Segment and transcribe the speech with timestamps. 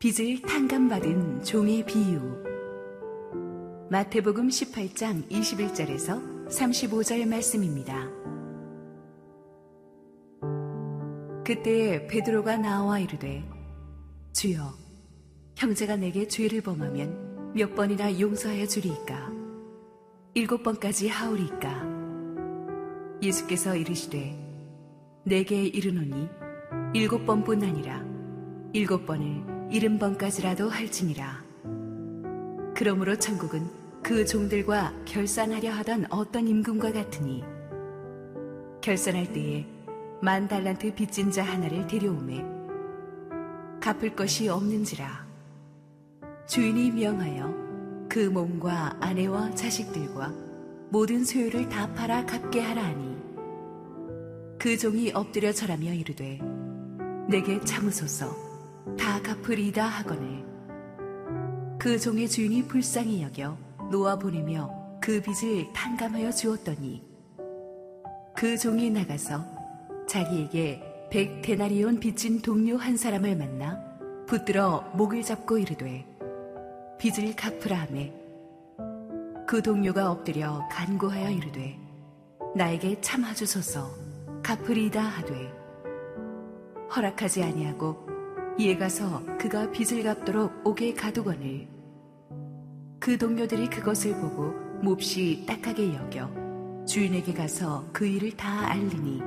[0.00, 2.20] 빚을 탕감받은 종의 비유.
[3.90, 8.08] 마태복음 18장 21절에서 35절 말씀입니다.
[11.44, 13.42] 그때 베드로가 나와 이르되
[14.32, 14.72] 주여
[15.56, 19.32] 형제가 내게 죄를 범하면 몇 번이나 용서하여 주리이까?
[20.34, 23.18] 일곱 번까지 하오리이까?
[23.20, 24.38] 예수께서 이르시되
[25.24, 26.28] 내게 이르노니
[26.94, 28.04] 일곱 번뿐 아니라
[28.72, 31.42] 일곱 번을 일흔 번까지라도 할지니라.
[32.74, 33.68] 그러므로 천국은
[34.02, 37.44] 그 종들과 결산하려 하던 어떤 임금과 같으니
[38.80, 39.66] 결산할 때에
[40.22, 42.44] 만 달란트 빚진 자 하나를 데려오매
[43.80, 45.26] 갚을 것이 없는지라
[46.46, 50.32] 주인이 명하여 그 몸과 아내와 자식들과
[50.90, 53.18] 모든 소유를 다 팔아 갚게 하라 하니
[54.58, 56.40] 그 종이 엎드려 절하며 이르되
[57.28, 58.47] 내게 참으소서
[58.96, 60.44] 다 갚으리다 하거늘.
[61.78, 63.56] 그 종의 주인이 불쌍히 여겨
[63.90, 67.02] 놓아 보내며 그 빚을 탕감하여 주었더니
[68.34, 69.44] 그 종이 나가서
[70.06, 73.80] 자기에게 백 데나리온 빚진 동료 한 사람을 만나
[74.26, 76.04] 붙들어 목을 잡고 이르되
[76.98, 78.12] 빚을 갚으라 하매
[79.46, 81.78] 그 동료가 엎드려 간구하여 이르되
[82.54, 83.90] 나에게 참아주소서
[84.42, 85.52] 갚으리다 하되
[86.94, 88.07] 허락하지 아니하고
[88.60, 91.68] 이에 가서 그가 빚을 갚도록 옥에 가두거늘.
[92.98, 99.22] 그 동료들이 그것을 보고 몹시 딱하게 여겨 주인에게 가서 그 일을 다 알리니.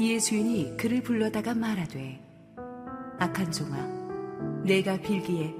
[0.00, 2.18] 이에 주인이 그를 불러다가 말하되
[3.18, 5.54] 악한 종아 내가 빌기에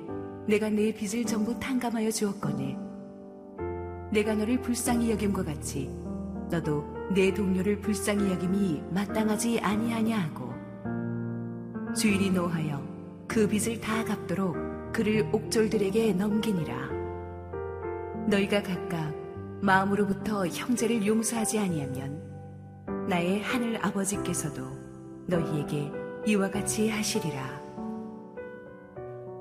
[0.49, 2.79] 내가 내 빚을 전부 탕감하여 주었거늘.
[4.11, 5.91] 내가 너를 불쌍히 여김과 같이
[6.51, 6.83] 너도
[7.15, 10.62] 내 동료를 불쌍히 여김이 마땅하지 아니하냐 하고
[11.95, 12.83] 주인이 노하여
[13.29, 14.57] 그 빚을 다 갚도록
[14.93, 16.91] 그를 옥졸들에게 넘기니라.
[18.29, 19.15] 너희가 각각
[19.63, 24.63] 마음으로부터 형제를 용서하지 아니하면 나의 하늘 아버지께서도
[25.27, 25.91] 너희에게
[26.27, 27.61] 이와 같이 하시리라.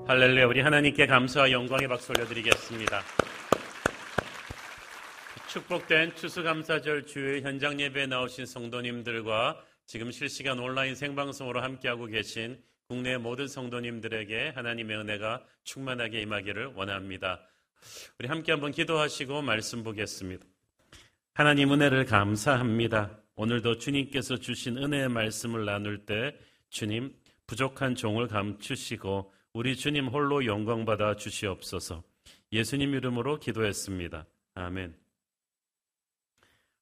[0.06, 0.46] 할렐루야.
[0.46, 3.00] 우리 하나님께 감사와 영광의 박수 올려드리겠습니다.
[5.46, 9.56] 축복된 추수감사절 주일 현장 예배에 나오신 성도님들과
[9.92, 12.58] 지금 실시간 온라인 생방송으로 함께하고 계신
[12.88, 17.46] 국내 모든 성도님들에게 하나님의 은혜가 충만하게 임하기를 원합니다.
[18.18, 20.46] 우리 함께 한번 기도하시고 말씀 보겠습니다.
[21.34, 23.18] 하나님 은혜를 감사합니다.
[23.34, 26.38] 오늘도 주님께서 주신 은혜의 말씀을 나눌 때
[26.70, 27.14] 주님
[27.46, 32.02] 부족한 종을 감추시고 우리 주님 홀로 영광받아 주시옵소서.
[32.50, 34.24] 예수님 이름으로 기도했습니다.
[34.54, 35.01] 아멘.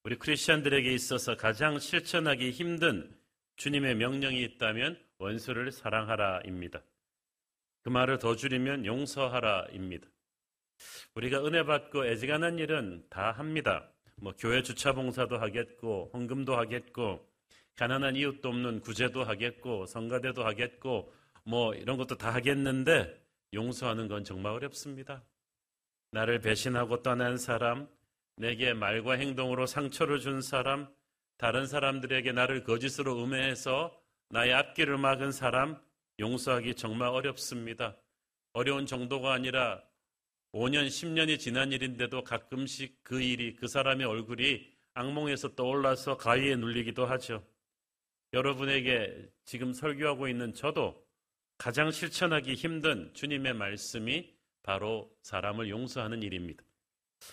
[0.02, 3.14] 우리 크리스천들에게 있어서 가장 실천하기 힘든
[3.56, 6.82] 주님의 명령이 있다면 원수를 사랑하라입니다.
[7.82, 10.08] 그 말을 더 줄이면 용서하라입니다.
[11.14, 13.90] 우리가 은혜 받고 애지간한 일은 다 합니다.
[14.16, 17.28] 뭐 교회 주차 봉사도 하겠고 헌금도 하겠고
[17.76, 21.12] 가난한 이웃도 없는 구제도 하겠고 성가대도 하겠고
[21.44, 23.22] 뭐 이런 것도 다 하겠는데
[23.52, 25.22] 용서하는 건 정말 어렵습니다.
[26.12, 27.86] 나를 배신하고 떠난 사람,
[28.40, 30.88] 내게 말과 행동으로 상처를 준 사람,
[31.36, 33.94] 다른 사람들에게 나를 거짓으로 음해해서
[34.30, 35.78] 나의 앞길을 막은 사람
[36.18, 37.98] 용서하기 정말 어렵습니다.
[38.54, 39.82] 어려운 정도가 아니라
[40.52, 47.46] 5년, 10년이 지난 일인데도 가끔씩 그 일이, 그 사람의 얼굴이 악몽에서 떠올라서 가위에 눌리기도 하죠.
[48.32, 51.06] 여러분에게 지금 설교하고 있는 저도
[51.58, 56.64] 가장 실천하기 힘든 주님의 말씀이 바로 사람을 용서하는 일입니다.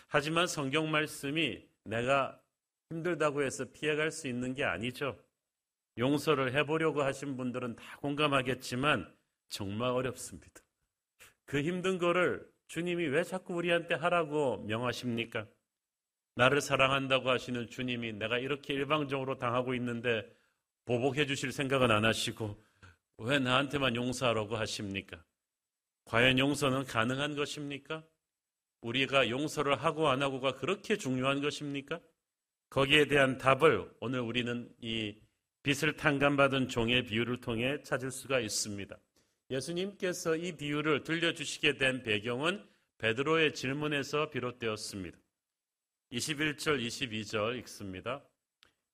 [0.08, 2.40] 하지만 성경 말씀이 내가
[2.90, 5.18] 힘들다고 해서 피해갈 수 있는 게 아니죠.
[5.98, 9.14] 용서를 해보려고 하신 분들은 다 공감하겠지만
[9.50, 10.62] 정말 어렵습니다.
[11.46, 15.48] 그 힘든 거를 주님이 왜 자꾸 우리한테 하라고 명하십니까?
[16.36, 20.30] 나를 사랑한다고 하시는 주님이 내가 이렇게 일방적으로 당하고 있는데
[20.86, 22.56] 보복해 주실 생각은 안 하시고
[23.18, 25.24] 왜 나한테만 용서하라고 하십니까?
[26.06, 28.04] 과연 용서는 가능한 것입니까?
[28.82, 32.00] 우리가 용서를 하고 안 하고가 그렇게 중요한 것입니까?
[32.70, 35.16] 거기에 대한 답을 오늘 우리는 이
[35.64, 38.98] 빚을 탕감받은 종의 비유를 통해 찾을 수가 있습니다.
[39.50, 42.64] 예수님께서 이 비유를 들려주시게 된 배경은
[42.98, 45.18] 베드로의 질문에서 비롯되었습니다.
[46.12, 48.24] 21절, 22절 읽습니다.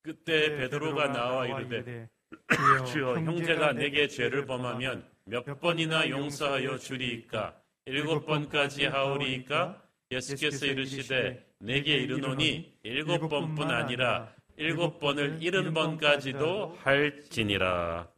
[0.02, 2.10] 그때 네, 베드로가 나와 이르되
[2.92, 9.82] 주여 형제가 내게 죄를 범하면 몇 번이나 용서하여 주리이까 일곱 번까지 하오리이까
[10.12, 18.10] 예수께서 이르시되 내게 이르노니 일곱 번뿐 아니라 일곱 번을 일흔 번까지도 할지니라.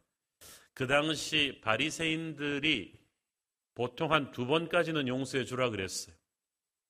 [0.74, 2.94] 그 당시 바리새인들이
[3.74, 6.14] 보통 한 두 번까지는 용서해 주라 그랬어요.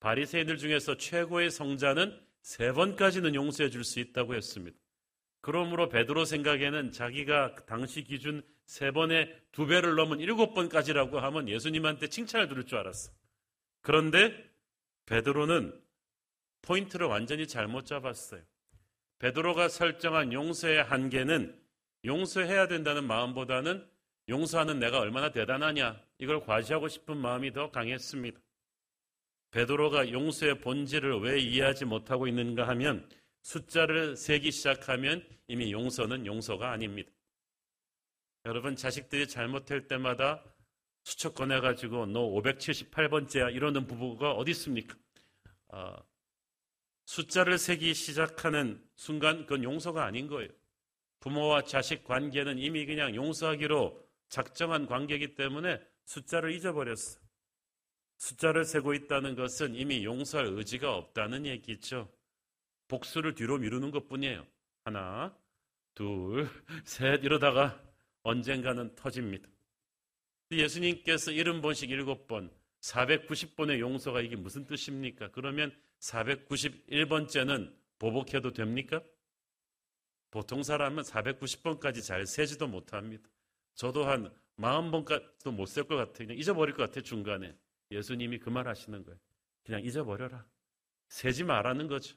[0.01, 4.77] 바리새인들 중에서 최고의 성자는 세 번까지는 용서해 줄 수 있다고 했습니다.
[5.47, 12.09] 그러므로 베드로 생각에는 자기가 당시 기준 세 번에 두 배를 넘은 일곱 번까지라고 하면 예수님한테
[12.09, 13.13] 칭찬을 들을 줄 알았어.
[13.81, 14.35] 그런데
[15.07, 15.73] 베드로는
[16.63, 18.43] 포인트를 완전히 잘못 잡았어요.
[19.21, 21.57] 베드로가 설정한 용서의 한계는
[22.05, 23.89] 용서해야 된다는 마음보다는
[24.29, 28.41] 용서하는 내가 얼마나 대단하냐 이걸 과시하고 싶은 마음이 더 강했습니다.
[29.53, 33.09] 베드로가 용서의 본질을 왜 이해하지 못하고 있는가 하면
[33.47, 37.09] 숫자를 세기 시작하면 이미 용서는 용서가 아닙니다.
[38.45, 40.43] 여러분 자식들이 잘못할 때마다
[41.05, 44.97] 수첩 꺼내가지고 너 578번째야 이러는 부부가 어디 있습니까?
[45.69, 45.95] 어,
[47.05, 50.51] 숫자를 세기 시작하는 순간 그건 용서가 아닌 거예요.
[51.21, 57.21] 부모와 자식 관계는 이미 그냥 용서하기로 작정한 관계이기 때문에 숫자를 잊어버렸어.
[58.17, 62.16] 숫자를 세고 있다는 것은 이미 용서할 의지가 없다는 얘기죠.
[62.89, 64.47] 복수를 뒤로 미루는 것 뿐이에요.
[64.85, 65.37] 하나,
[65.95, 66.49] 둘,
[66.85, 67.83] 셋 이러다가
[68.23, 69.49] 언젠가는 터집니다.
[70.51, 71.89] 예수님께서 70번씩
[72.29, 72.51] 7번,
[72.81, 75.31] 490번의 용서가 이게 무슨 뜻입니까?
[75.33, 79.03] 그러면 491번째는 보복해도 됩니까?
[80.31, 83.29] 보통 사람은 490번까지 잘 세지도 못합니다.
[83.75, 86.27] 저도 한 40번까지도 못 셀 것 같아요.
[86.29, 87.57] 그냥 잊어버릴 것 같아요, 중간에.
[87.91, 89.19] 예수님이 그 말 하시는 거예요.
[89.65, 90.47] 그냥 잊어버려라.
[91.09, 92.17] 세지 말라는 거죠.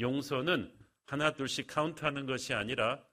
[0.00, 0.72] 용서는
[1.06, 3.04] 하나 둘씩 카운트하는 것이 아니라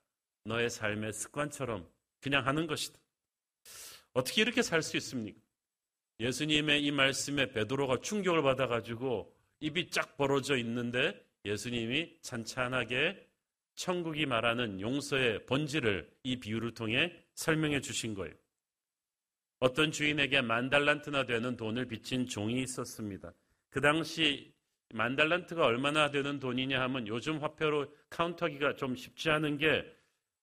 [0.44, 1.88] 너의 삶의 습관처럼
[2.20, 2.98] 그냥 하는 것이다.
[4.12, 5.40] 어떻게 이렇게 살 수 있습니까?
[6.20, 13.28] 예수님의 이 말씀에 베드로가 충격을 받아가지고 입이 쫙 벌어져 있는데 예수님이 찬찬하게
[13.74, 18.34] 천국이 말하는 용서의 본질을 이 비유를 통해 설명해 주신 거예요.
[19.58, 23.32] 어떤 주인에게 만 달란트나 되는 돈을 빚진 종이 있었습니다.
[23.70, 24.51] 그 당시
[24.92, 29.84] 만 달란트가 얼마나 되는 돈이냐 하면 요즘 화폐로 카운터기가 좀 쉽지 않은 게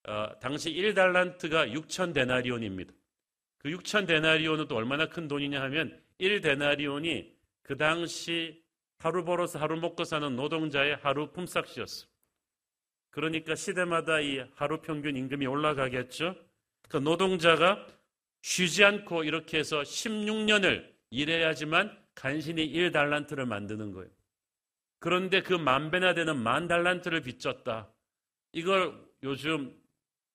[0.08, 2.92] 어, 당시 1달란트가 6천 데나리온입니다.
[3.60, 7.32] 그 6천 데나리온은 또 얼마나 큰 돈이냐 하면 1 데나리온이
[7.62, 8.64] 그 당시
[8.98, 12.08] 하루 벌어서 하루 먹고 사는 노동자의 하루 품삯이었어.
[13.12, 16.36] 그러니까 시대마다 이 하루 평균 임금이 올라가겠죠.
[16.88, 17.86] 그 노동자가
[18.42, 24.10] 쉬지 않고 이렇게 해서 16년을 일해야지만 간신히 1달란트를 만드는 거예요.
[25.00, 27.90] 그런데 그 만 배나 되는 만 달란트를 빚졌다.
[28.54, 29.76] 이걸 요즘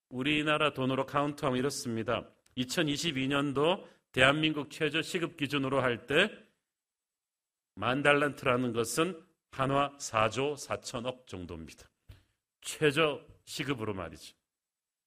[0.09, 2.29] 우리나라 돈으로 카운트하면 이렇습니다.
[2.57, 6.31] 2022년도 대한민국 최저 시급 기준으로 할 때
[7.77, 9.21] 만 달란트라는 것은
[9.51, 11.89] 한화 4조 4천억 정도입니다.
[12.61, 14.35] 최저 시급으로 말이죠.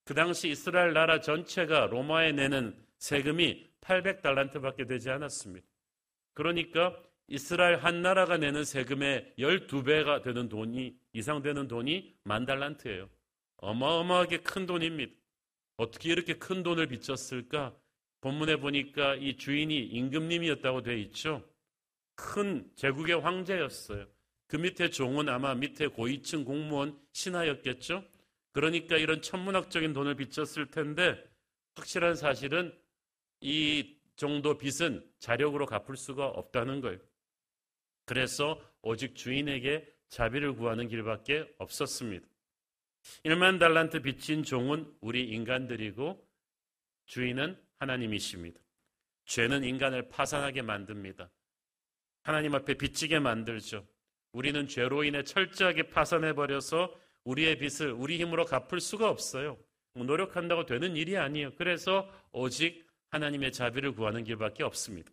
[0.03, 5.65] 그 당시 이스라엘 나라 전체가 로마에 내는 세금이 800달란트밖에 되지 않았습니다.
[6.33, 13.09] 그러니까 이스라엘 한 나라가 내는 세금의 12배가 되는 돈이 이상 되는 돈이 만 달란트예요.
[13.57, 15.13] 어마어마하게 큰 돈입니다.
[15.75, 17.75] 어떻게 이렇게 큰 돈을 빚졌을까?
[18.21, 21.43] 본문에 보니까 이 주인이 임금님이었다고 되어 있죠.
[22.15, 24.07] 큰 제국의 황제였어요.
[24.47, 28.03] 그 밑에 종은 아마 밑에 고위층 공무원 신하였겠죠.
[28.53, 31.21] 그러니까 이런 천문학적인 돈을 빚졌을 텐데
[31.75, 32.73] 확실한 사실은
[33.41, 36.97] 이 정도 빚은 자력으로 갚을 수가 없다는 거예요.
[38.07, 42.25] 그래서 오직 주인에게 자비를 구하는 길밖에 없었습니다.
[43.25, 46.25] 1만 달란트 빚진 종은 우리 인간들이고
[47.05, 48.59] 주인은 하나님이십니다.
[49.25, 51.29] 죄는 인간을 파산하게 만듭니다.
[52.23, 53.85] 하나님 앞에 빚지게 만들죠.
[54.31, 56.95] 우리는 죄로 인해 철저하게 파산해버려서
[57.25, 59.57] 우리의 빚을 우리 힘으로 갚을 수가 없어요.
[59.93, 61.55] 뭐 노력한다고 되는 일이 아니에요.
[61.55, 65.11] 그래서 오직 하나님의 자비를 구하는 길밖에 없습니다.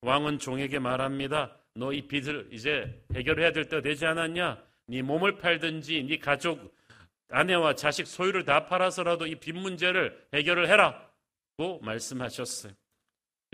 [0.00, 1.58] 왕은 종에게 말합니다.
[1.76, 4.62] 너 이 빚을 이제 해결해야 될 때 되지 않았냐?
[4.86, 6.74] 네 몸을 팔든지 네 가족
[7.30, 12.72] 아내와 자식 소유를 다 팔아서라도 이 빚 문제를 해결을 해라고 말씀하셨어요.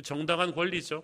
[0.03, 1.03] 정당한 권리죠.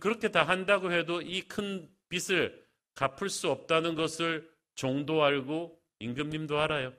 [0.00, 6.92] 그렇게 다 한다고 해도 이 큰 빚을 갚을 수 없다는 것을 종도 알고 임금님도 알아요.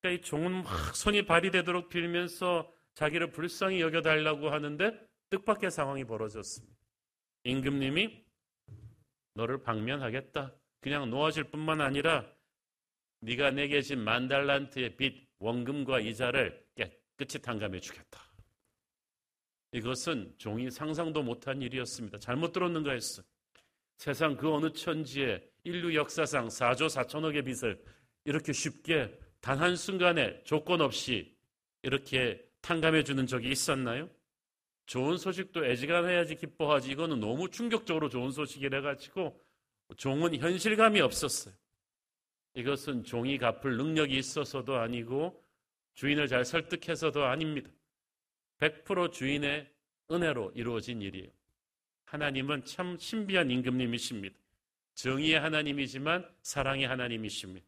[0.00, 4.98] 그러니까 이 종은 막 손이 발이 되도록 빌면서 자기를 불쌍히 여겨달라고 하는데
[5.30, 6.76] 뜻밖의 상황이 벌어졌습니다.
[7.44, 8.24] 임금님이
[9.38, 10.52] 너를 방면하겠다.
[10.80, 12.26] 그냥 놓아줄 뿐만 아니라
[13.20, 18.20] 네가 내게 진 만달란트의 빚 원금과 이자를 깨끗이 탕감해 주겠다.
[19.72, 22.18] 이것은 종이 상상도 못한 일이었습니다.
[22.18, 23.22] 잘못 들었는가 했어.
[23.96, 27.80] 세상 그 어느 천지에 인류 역사상 4조 4천억의 빚을
[28.24, 31.36] 이렇게 쉽게 단 한순간에 조건 없이
[31.82, 34.10] 이렇게 탕감해 주는 적이 있었나요?
[34.88, 39.38] 좋은 소식도 애지간해야지 기뻐하지 이거는 너무 충격적으로 좋은 소식이라 가지고
[39.98, 41.54] 종은 현실감이 없었어요.
[42.54, 45.44] 이것은 종이 갚을 능력이 있어서도 아니고
[45.92, 47.70] 주인을 잘 설득해서도 아닙니다.
[48.60, 49.70] 100% 주인의
[50.10, 51.28] 은혜로 이루어진 일이에요.
[52.06, 54.34] 하나님은 참 신비한 임금님이십니다.
[54.94, 57.66] 정의의 하나님이지만 사랑의 하나님이십니다.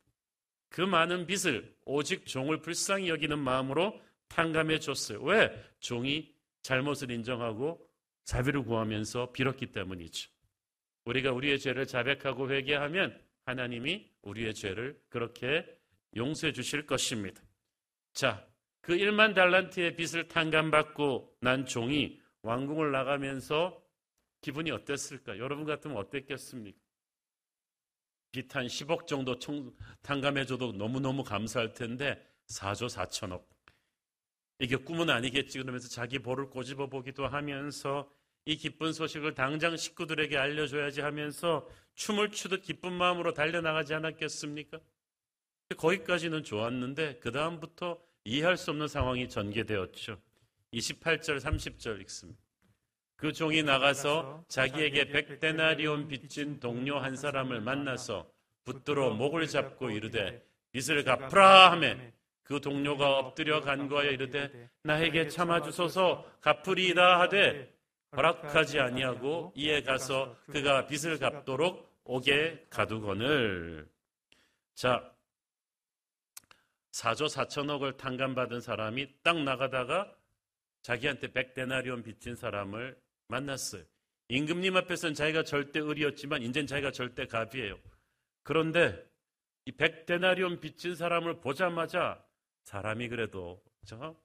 [0.71, 5.21] 그 많은 빚을 오직 종을 불쌍히 여기는 마음으로 탕감해 줬어요.
[5.23, 5.53] 왜?
[5.81, 7.88] 종이 잘못을 인정하고
[8.25, 10.31] 자비를 구하면서 빌었기 때문이죠.
[11.05, 15.67] 우리가 우리의 죄를 자백하고 회개하면 하나님이 우리의 죄를 그렇게
[16.17, 17.43] 용서해 주실 것입니다.
[18.12, 18.47] 자,
[18.81, 23.83] 그 1만 달란트의 빚을 탕감받고 난 종이 왕궁을 나가면서
[24.40, 25.38] 기분이 어땠을까?
[25.38, 26.79] 여러분 같으면 어땠겠습니까?
[28.33, 33.45] 빚 한 10억 정도 청, 탕감해줘도 너무너무 감사할 텐데 4조 4천억.
[34.61, 38.09] 이게 꿈은 아니겠지 그러면서 자기 볼을 꼬집어 보기도 하면서
[38.45, 44.79] 이 기쁜 소식을 당장 식구들에게 알려줘야지 하면서 춤을 추듯 기쁜 마음으로 달려나가지 않았겠습니까?
[45.76, 50.21] 거기까지는 좋았는데 그 다음부터 이해할 수 없는 상황이 전개되었죠.
[50.75, 52.40] 28절 30절 읽습니다.
[53.17, 58.31] 그 종이 나가서 자기에게 백데나리온 빚진 동료 한 사람을 만나서
[58.64, 61.97] 붙들어 목을 잡고 이르되 빚을 갚으라 하며
[62.50, 67.73] 그 동료가 엎드려 간구하여 이르되 나에게 참아주소서 갚으리이다 하되
[68.16, 73.88] 허락하지 아니하고 이에 가서 그가 빚을 갚도록 오게 가두거늘
[74.75, 75.12] 자
[76.90, 80.12] 4조 4천억을 탕감받은 사람이 딱 나가다가
[80.83, 83.85] 자기한테 백데나리온 빚진 사람을 만났어요.
[84.26, 87.78] 임금님 앞에서는 자기가 절대 을이었지만 이젠 자기가 절대 갑이에요.
[88.42, 89.00] 그런데
[89.66, 92.21] 이 백데나리온 빚진 사람을 보자마자
[92.64, 94.17] 사람이 그래도 저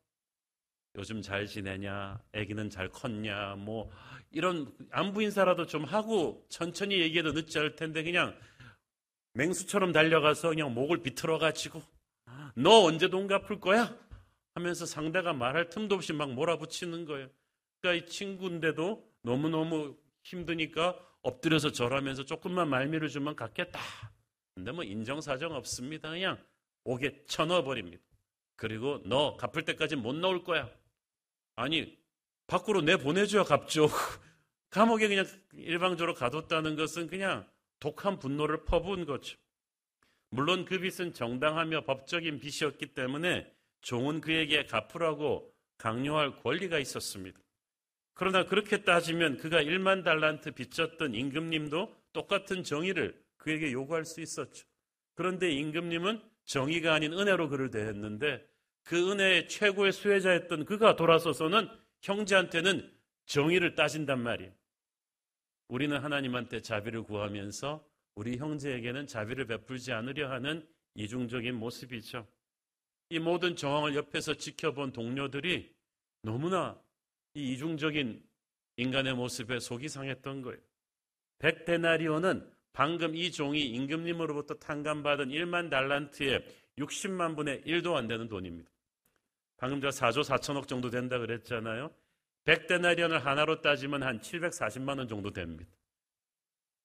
[0.95, 3.91] 요즘 잘 지내냐, 아기는 잘 컸냐, 뭐
[4.31, 8.37] 이런 안부 인사라도 좀 하고 천천히 얘기해도 늦지 않을 텐데 그냥
[9.33, 11.81] 맹수처럼 달려가서 그냥 목을 비틀어 가지고
[12.55, 13.97] 너 언제 돈 갚을 거야?
[14.53, 17.29] 하면서 상대가 말할 틈도 없이 막 몰아붙이는 거예요.
[17.81, 23.79] 그러니까 이 친구인데도 너무너무 힘드니까 엎드려서 절하면서 조금만 말미를 주면 갚겠다.
[24.53, 26.11] 근데 뭐 인정사정 없습니다.
[26.11, 26.41] 그냥
[26.85, 28.03] 옥에 쳐넣어버립니다.
[28.55, 30.69] 그리고 너 갚을 때까지 못 나올 거야.
[31.55, 31.97] 아니,
[32.47, 33.87] 밖으로 내 보내줘야 갚죠.
[34.69, 37.47] 감옥에 그냥 일방적으로 가뒀다는 것은 그냥
[37.79, 39.37] 독한 분노를 퍼부은 거죠.
[40.29, 43.49] 물론 그 빚은 정당하며 법적인 빚이었기 때문에
[43.81, 47.39] 종은 그에게 갚으라고 강요할 권리가 있었습니다.
[48.13, 54.65] 그러나 그렇게 따지면 그가 1만 달란트 빚졌던 임금님도 똑같은 정의를 그에게 요구할 수 있었죠.
[55.15, 58.45] 그런데 임금님은 정의가 아닌 은혜로 그를 대했는데
[58.83, 61.67] 그 은혜의 최고의 수혜자였던 그가 돌아서서는
[62.01, 62.91] 형제한테는
[63.25, 64.53] 정의를 따진단 말이에요.
[65.67, 67.83] 우리는 하나님한테 자비를 구하면서
[68.13, 72.27] 우리 형제에게는 자비를 베풀지 않으려 하는 이중적인 모습이죠.
[73.09, 75.73] 이 모든 정황을 옆에서 지켜본 동료들이
[76.21, 76.79] 너무나
[77.33, 78.23] 이 이중적인
[78.77, 80.59] 인간의 모습에 속이 상했던 거예요.
[81.39, 86.45] 백데나리오는 방금 이 종이 임금님으로부터 탕감받은 1만 달란트의
[86.77, 88.69] 60만 분의 1도 안 되는 돈입니다.
[89.55, 91.89] 방금 저 4조 4천억 정도 된다 그랬잖아요.
[92.43, 95.71] 백데나리온을 하나로 따지면 한 740만 원 정도 됩니다.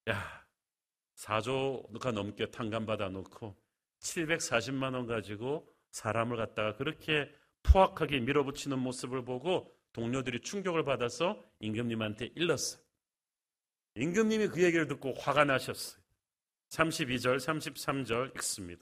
[0.09, 0.45] 야,
[1.17, 3.57] 4조가 넘게 탕감받아 놓고
[3.99, 7.29] 740만 원 가지고 사람을 갖다가 그렇게
[7.63, 12.81] 포악하게 밀어붙이는 모습을 보고 동료들이 충격을 받아서 임금님한테 일렀어요.
[13.95, 16.01] 임금님이 그 얘기를 듣고 화가 나셨어요.
[16.69, 18.81] 32절, 33절 읽습니다.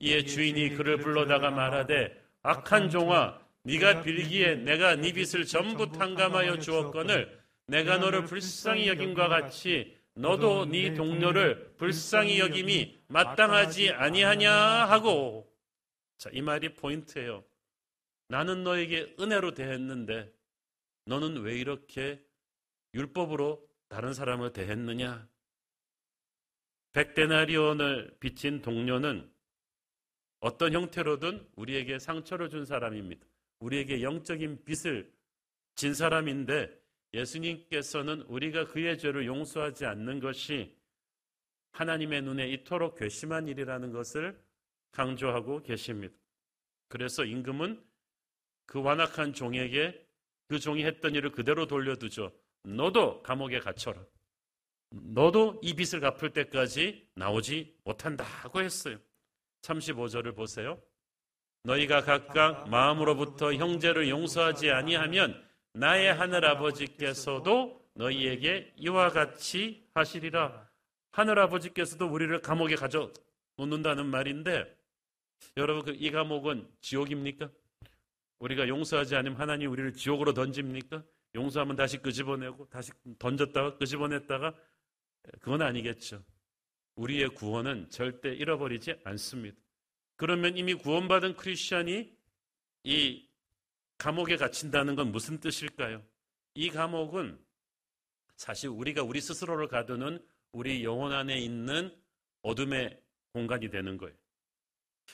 [0.00, 7.40] 이에 주인이 그를 불러다가 말하되 악한 종아 네가 빌기에 내가 네 빚을 전부 탕감하여 주었거늘
[7.66, 15.50] 내가 너를 불쌍히 여김과 같이 너도 네 동료를 불쌍히 여김이 마땅하지 아니하냐 하고
[16.18, 17.44] 자, 이 말이 포인트예요.
[18.28, 20.32] 나는 너에게 은혜로 대했는데
[21.06, 22.22] 너는 왜 이렇게
[22.94, 25.28] 율법으로 다른 사람을 대했느냐?
[26.94, 29.32] 백데나리온을 빚진 동료는
[30.40, 33.24] 어떤 형태로든 우리에게 상처를 준 사람입니다.
[33.60, 35.12] 우리에게 영적인 빚을
[35.76, 36.76] 진 사람인데
[37.12, 40.76] 예수님께서는 우리가 그의 죄를 용서하지 않는 것이
[41.70, 44.36] 하나님의 눈에 이토록 괘씸한 일이라는 것을
[44.90, 46.12] 강조하고 계십니다.
[46.88, 47.80] 그래서 임금은
[48.66, 50.04] 그 완악한 종에게
[50.48, 52.32] 그 종이 했던 일을 그대로 돌려두죠.
[52.64, 54.02] 너도 감옥에 갇혀라.
[54.90, 58.98] 너도 이 빚을 갚을 때까지 나오지 못한다고 했어요.
[59.62, 60.80] 35절을 보세요.
[61.64, 65.42] 너희가 각각 마음으로부터 형제를 용서하지 아니하면
[65.72, 70.68] 나의 하늘 아버지께서도 너희에게 이와 같이 하시리라.
[71.12, 73.12] 하늘 아버지께서도 우리를 감옥에 가져
[73.56, 74.76] 놓는다는 말인데
[75.56, 77.50] 여러분 그이 감옥은 지옥입니까?
[78.40, 81.02] 우리가 용서하지 않으면 하나님 우리를 지옥으로 던집니까?
[81.34, 84.54] 용서하면 다시 끄집어내고 다시 던졌다가 끄집어냈다가
[85.40, 86.22] 그건 아니겠죠.
[86.96, 89.56] 우리의 구원은 절대 잃어버리지 않습니다.
[90.16, 92.16] 그러면 이미 구원받은 크리스천이
[92.84, 93.28] 이
[93.98, 96.02] 감옥에 갇힌다는 건 무슨 뜻일까요?
[96.54, 97.38] 이 감옥은
[98.36, 101.94] 사실 우리가 우리 스스로를 가두는 우리 영혼 안에 있는
[102.42, 103.00] 어둠의
[103.32, 104.14] 공간이 되는 거예요.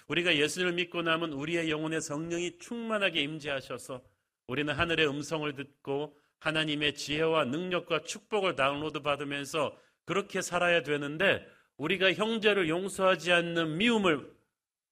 [0.09, 4.03] 우리가 예수를 믿고 나면 우리의 영혼에 성령이 충만하게 임재하셔서
[4.51, 12.69] 우리는 하늘의 음성을 듣고 하나님의 지혜와 능력과 축복을 다운로드 받으면서 그렇게 살아야 되는데 우리가 형제를
[12.69, 14.29] 용서하지 않는 미움을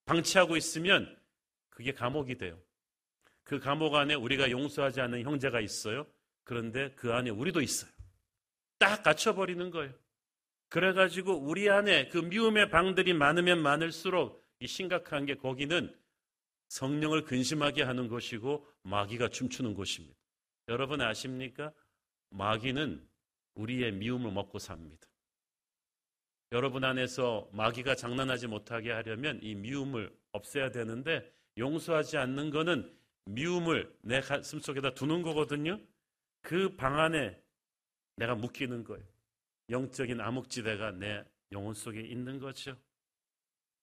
[0.05, 1.12] 방치하고 있으면
[1.71, 2.57] 그게 감옥이 돼요.
[3.43, 6.07] 그 감옥 안에 우리가 용서하지 않는 형제가 있어요.
[6.45, 7.91] 그런데 그 안에 우리도 있어요.
[8.79, 9.93] 딱 갇혀버리는 거예요.
[10.69, 15.93] 그래가지고 우리 안에 그 미움의 방들이 많으면 많을수록 이 심각한 게 거기는
[16.68, 20.18] 성령을 근심하게 하는 것이고 마귀가 춤추는 곳입니다.
[20.68, 21.72] 여러분 아십니까?
[22.30, 23.06] 마귀는
[23.54, 25.06] 우리의 미움을 먹고 삽니다.
[26.52, 32.96] 여러분 안에서 마귀가 장난하지 못하게 하려면 이 미움을 없애야 되는데 용서하지 않는 것은
[33.26, 35.78] 미움을 내 가슴 속에다 두는 거거든요.
[36.40, 37.38] 그 방 안에
[38.16, 39.04] 내가 묶이는 거예요.
[39.70, 42.76] 영적인 암흑지대가 내 영혼 속에 있는 거죠.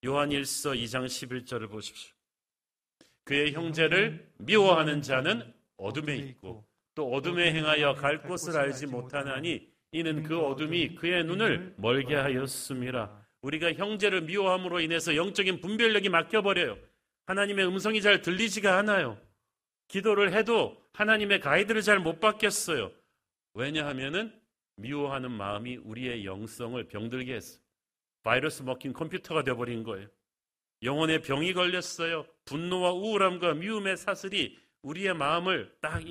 [0.06, 2.15] 요한 1서 2장 11절을 보십시오.
[3.26, 10.40] 그의 형제를 미워하는 자는 어둠에 있고 또 어둠에 행하여 갈 곳을 알지 못하나니 이는 그
[10.40, 13.28] 어둠이 그의 눈을 멀게 하였습니다.
[13.42, 16.78] 우리가 형제를 미워함으로 인해서 영적인 분별력이 막혀버려요.
[17.26, 19.20] 하나님의 음성이 잘 들리지가 않아요.
[19.88, 22.92] 기도를 해도 하나님의 가이드를 잘 못 받겠어요.
[23.54, 24.34] 왜냐하면은
[24.78, 27.60] 미워하는 마음이 우리의 영성을 병들게 했어요.
[28.24, 30.08] 바이러스 먹힌 컴퓨터가 되어버린 거예요.
[30.82, 32.26] 영혼에 병이 걸렸어요.
[32.46, 36.04] 분노와 우울함과 미움의 사슬이 우리의 마음을 딱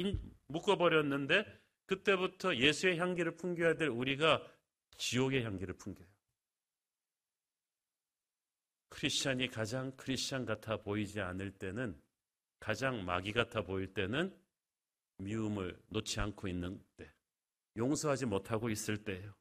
[0.48, 1.44] 묶어버렸는데
[1.86, 4.42] 그때부터 예수의 향기를 풍겨야 될 우리가
[4.96, 6.08] 지옥의 향기를 풍겨요.
[8.88, 12.00] 크리스찬이 가장 크리스찬 같아 보이지 않을 때는
[12.60, 14.34] 가장 마귀 같아 보일 때는
[15.18, 17.12] 미움을 놓지 않고 있는 때,
[17.76, 19.34] 용서하지 못하고 있을 때예요.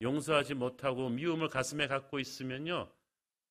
[0.00, 2.90] 용서하지 못하고 미움을 가슴에 갖고 있으면요,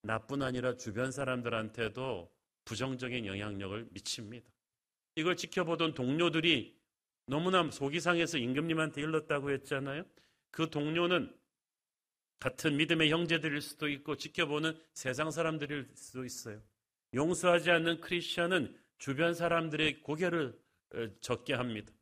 [0.04, 2.32] 나뿐 아니라 주변 사람들한테도
[2.66, 4.48] 부정적인 영향력을 미칩니다.
[5.16, 6.80] 이걸 지켜보던 동료들이
[7.28, 10.04] 너무나 속이 상해서 임금님한테 일렀다고 했잖아요.
[10.52, 11.34] 그 동료는
[12.40, 16.62] 같은 믿음의 형제들일 수도 있고 지켜보는 세상 사람들일 수도 있어요.
[17.14, 20.60] 용서하지 않는 크리스천은 주변 사람들의 고개를
[21.22, 21.94] 적게 합니다.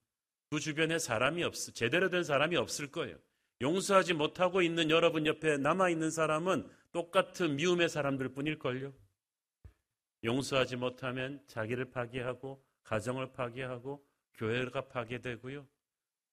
[0.49, 3.17] 그 주변에 사람이 없, 제대로 된 사람이 없을 거예요.
[3.62, 8.93] 용서하지 못하고 있는 여러분 옆에 남아있는 사람은 똑같은 미움의 사람들 뿐일걸요.
[10.23, 15.67] 용서하지 못하면 자기를 파괴하고, 가정을 파괴하고, 교회가 파괴되고요.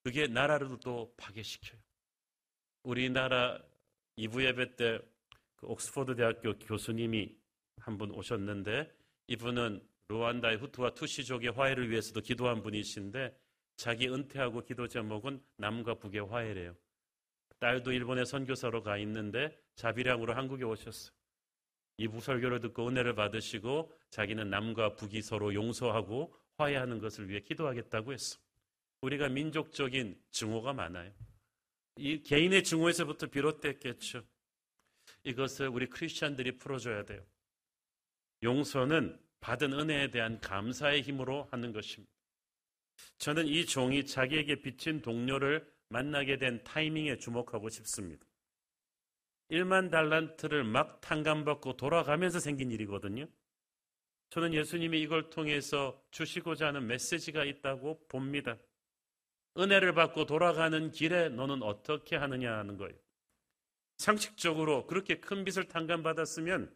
[0.03, 1.81] 그게 나라를 또 파괴시켜요.
[2.85, 3.61] 우리나라
[4.17, 5.17] 2부 예배 때
[5.57, 7.35] 그 옥스퍼드 대학교 교수님이
[7.81, 8.91] 한 분 오셨는데
[9.29, 13.37] 이분은 루안다의 후투와 투시족의 화해를 위해서도 기도한 분이신데
[13.77, 16.75] 자기 은퇴하고 기도 제목은 남과 북의 화해래요.
[17.59, 21.15] 딸도 일본에 선교사로 가 있는데 자비량으로 한국에 오셨어요.
[21.99, 28.39] 이 부설교를 듣고 은혜를 받으시고 자기는 남과 북이 서로 용서하고 화해하는 것을 위해 기도하겠다고 했어.
[29.01, 31.13] 우리가 민족적인 증오가 많아요.
[31.97, 34.23] 이 개인의 증오에서부터 비롯됐겠죠.
[35.25, 37.25] 이것을 우리 크리스찬들이 풀어줘야 돼요.
[38.43, 42.13] 용서는 받은 은혜에 대한 감사의 힘으로 하는 것입니다.
[43.19, 48.25] 저는 이 종이 자기에게 비친 동료를 만나게 된 타이밍에 주목하고 싶습니다.
[49.51, 53.27] 1만 달란트를 막 탕감받고 돌아가면서 생긴 일이거든요.
[54.31, 58.57] 저는 예수님이 이걸 통해서 주시고자 하는 메시지가 있다고 봅니다.
[59.57, 62.95] 은혜를 받고 돌아가는 길에 너는 어떻게 하느냐 하는 거예요.
[63.99, 66.75] 상식적으로 그렇게 큰 빚을 탕감받았으면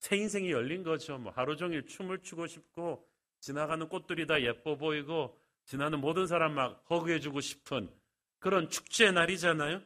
[0.00, 1.18] 새 인생이 열린 거죠.
[1.18, 3.06] 뭐 하루 종일 춤을 추고 싶고
[3.40, 7.88] 지나가는 꽃들이 다 예뻐 보이고 지나는 모든 사람 막 허그해주고 싶은
[8.38, 9.82] 그런 축제 날이잖아요.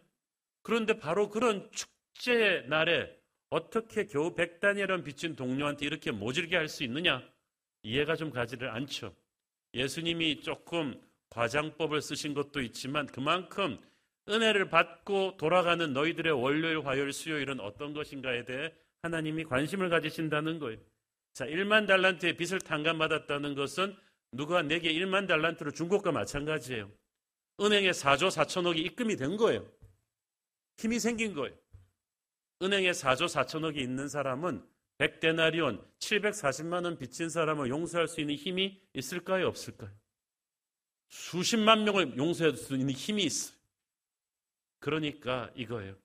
[0.62, 3.10] 그런데 바로 그런 축제 날에
[3.50, 7.22] 어떻게 겨우 백단이라는 빚진 동료한테 이렇게 모질게 할 수 있느냐?
[7.82, 9.14] 이해가 좀 가지를 않죠.
[9.74, 13.78] 예수님이 조금 과장법을 쓰신 것도 있지만 그만큼
[14.28, 20.78] 은혜를 받고 돌아가는 너희들의 월요일, 화요일, 수요일은 어떤 것인가에 대해 하나님이 관심을 가지신다는 거예요.
[21.32, 23.96] 자, 1만 달란트의 빚을 탕감받았다는 것은
[24.32, 26.90] 누가 내게 1만 달란트를 준 것과 마찬가지예요.
[27.60, 29.66] 은행에 4조 4천억이 입금이 된 거예요.
[30.76, 31.56] 힘이 생긴 거예요.
[32.62, 34.66] 은행에 4조 4천억이 있는 사람은
[34.98, 39.48] 100데나리온 740만 원 빚진 사람을 용서할 수 있는 힘이 있을까요?
[39.48, 39.92] 없을까요?
[41.08, 43.56] 수십만 명을 용서할 수 있는 힘이 있어요.
[44.78, 45.96] 그러니까 이거예요.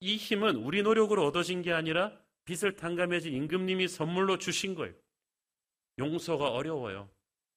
[0.00, 4.94] 이 힘은 우리 노력으로 얻어진 게 아니라 빚을 탕감해준 임금님이 선물로 주신 거예요.
[5.98, 7.08] 용서가 어려워요.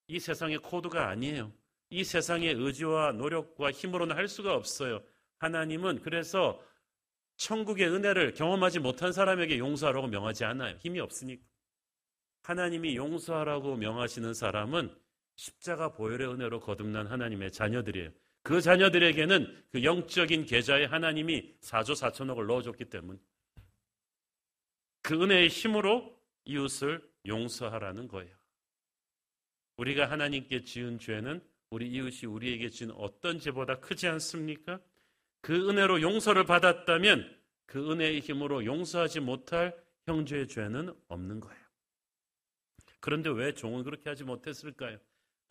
[0.07, 1.51] 이 세상의 코드가 아니에요.
[1.89, 5.02] 이 세상의 의지와 노력과 힘으로는 할 수가 없어요.
[5.39, 6.62] 하나님은 그래서
[7.38, 10.76] 천국의 은혜를 경험하지 못한 사람에게 용서하라고 명하지 않아요.
[10.80, 11.43] 힘이 없으니까.
[12.43, 14.93] 하나님이 용서하라고 명하시는 사람은
[15.36, 18.10] 십자가 보혈의 은혜로 거듭난 하나님의 자녀들이에요.
[18.41, 23.19] 그 자녀들에게는 그 영적인 계좌에 하나님이 4조 4천억을 넣어줬기 때문.
[25.02, 28.36] 그 은혜의 힘으로 이웃을 용서하라는 거예요.
[29.76, 34.80] 우리가 하나님께 지은 죄는 우리 이웃이 우리에게 지은 어떤 죄보다 크지 않습니까?
[35.41, 39.75] 그 은혜로 용서를 받았다면 그 은혜의 힘으로 용서하지 못할
[40.06, 41.67] 형제의 죄는 없는 거예요.
[42.99, 44.97] 그런데 왜 종은 그렇게 하지 못했을까요?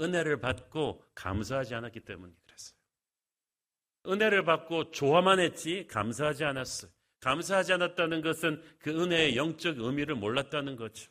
[0.00, 2.76] 은혜를 받고 감사하지 않았기 때문이 그랬어요.
[4.06, 6.90] 은혜를 받고 좋아만 했지 감사하지 않았어요.
[7.20, 11.10] 감사하지 않았다는 것은 그 은혜의 영적 의미를 몰랐다는 거죠.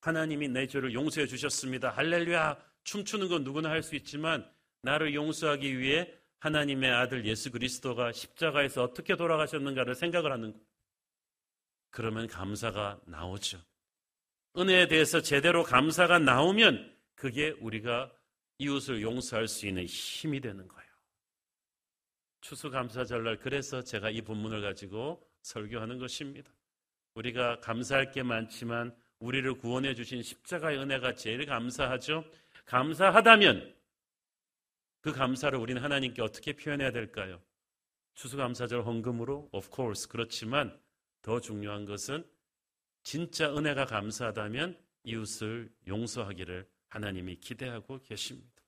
[0.00, 1.90] 하나님이 내 죄를 용서해 주셨습니다.
[1.90, 2.56] 할렐루야.
[2.88, 9.14] 춤추는 건 누구나 할 수 있지만 나를 용서하기 위해 하나님의 아들 예수 그리스도가 십자가에서 어떻게
[9.14, 10.66] 돌아가셨는가를 생각을 하는 거예요.
[11.90, 13.60] 그러면 감사가 나오죠.
[14.56, 18.10] 은혜에 대해서 제대로 감사가 나오면 그게 우리가
[18.56, 20.88] 이웃을 용서할 수 있는 힘이 되는 거예요.
[22.40, 26.50] 추수감사절날 그래서 제가 이 본문을 가지고 설교하는 것입니다.
[27.14, 32.24] 우리가 감사할 게 많지만 우리를 구원해 주신 십자가의 은혜가 제일 감사하죠.
[32.68, 33.74] 감사하다면
[35.00, 37.40] 그 감사를 우리는 하나님께 어떻게 표현해야 될까요?
[38.14, 40.78] 추수감사절 헌금으로 of course 그렇지만
[41.22, 42.28] 더 중요한 것은
[43.02, 48.62] 진짜 은혜가 감사하다면 이웃을 용서하기를 하나님이 기대하고 계십니다.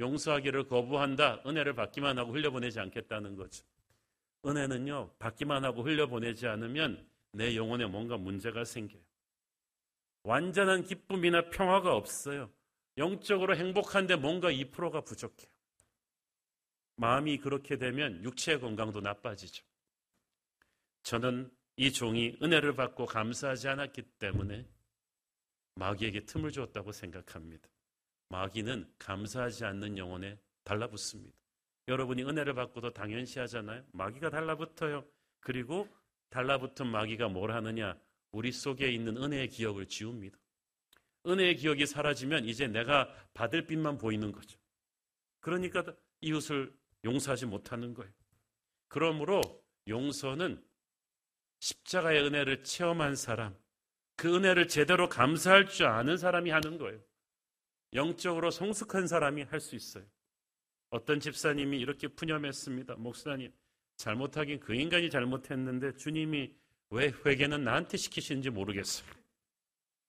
[0.00, 1.42] 용서하기를 거부한다.
[1.46, 3.64] 은혜를 받기만 하고 흘려보내지 않겠다는 거죠.
[4.44, 9.00] 은혜는요, 받기만 하고 흘려보내지 않으면 내 영혼에 뭔가 문제가 생겨요.
[10.24, 12.50] 완전한 기쁨이나 평화가 없어요.
[12.98, 15.50] 영적으로 행복한데 뭔가 2%가 부족해요.
[16.96, 19.64] 마음이 그렇게 되면 육체의 건강도 나빠지죠.
[21.02, 24.68] 저는 이 종이 은혜를 받고 감사하지 않았기 때문에
[25.74, 27.68] 마귀에게 틈을 주었다고 생각합니다.
[28.28, 31.36] 마귀는 감사하지 않는 영혼에 달라붙습니다.
[31.88, 33.84] 여러분이 은혜를 받고도 당연시 하잖아요.
[33.92, 35.04] 마귀가 달라붙어요.
[35.40, 35.88] 그리고
[36.30, 37.98] 달라붙은 마귀가 뭘 하느냐?
[38.30, 40.38] 우리 속에 있는 은혜의 기억을 지웁니다.
[41.26, 44.58] 은혜의 기억이 사라지면 이제 내가 받을 빛만 보이는 거죠.
[45.40, 45.84] 그러니까
[46.20, 46.72] 이웃을
[47.04, 48.12] 용서하지 못하는 거예요.
[48.88, 49.40] 그러므로
[49.88, 50.62] 용서는
[51.60, 53.56] 십자가의 은혜를 체험한 사람,
[54.16, 57.00] 그 은혜를 제대로 감사할 줄 아는 사람이 하는 거예요.
[57.94, 60.04] 영적으로 성숙한 사람이 할 수 있어요.
[60.90, 62.96] 어떤 집사님이 이렇게 푸념했습니다.
[62.96, 63.52] 목사님,
[63.96, 66.54] 잘못하긴 그 인간이 잘못했는데 주님이
[66.90, 69.21] 왜 회개는 나한테 시키시는지 모르겠어요.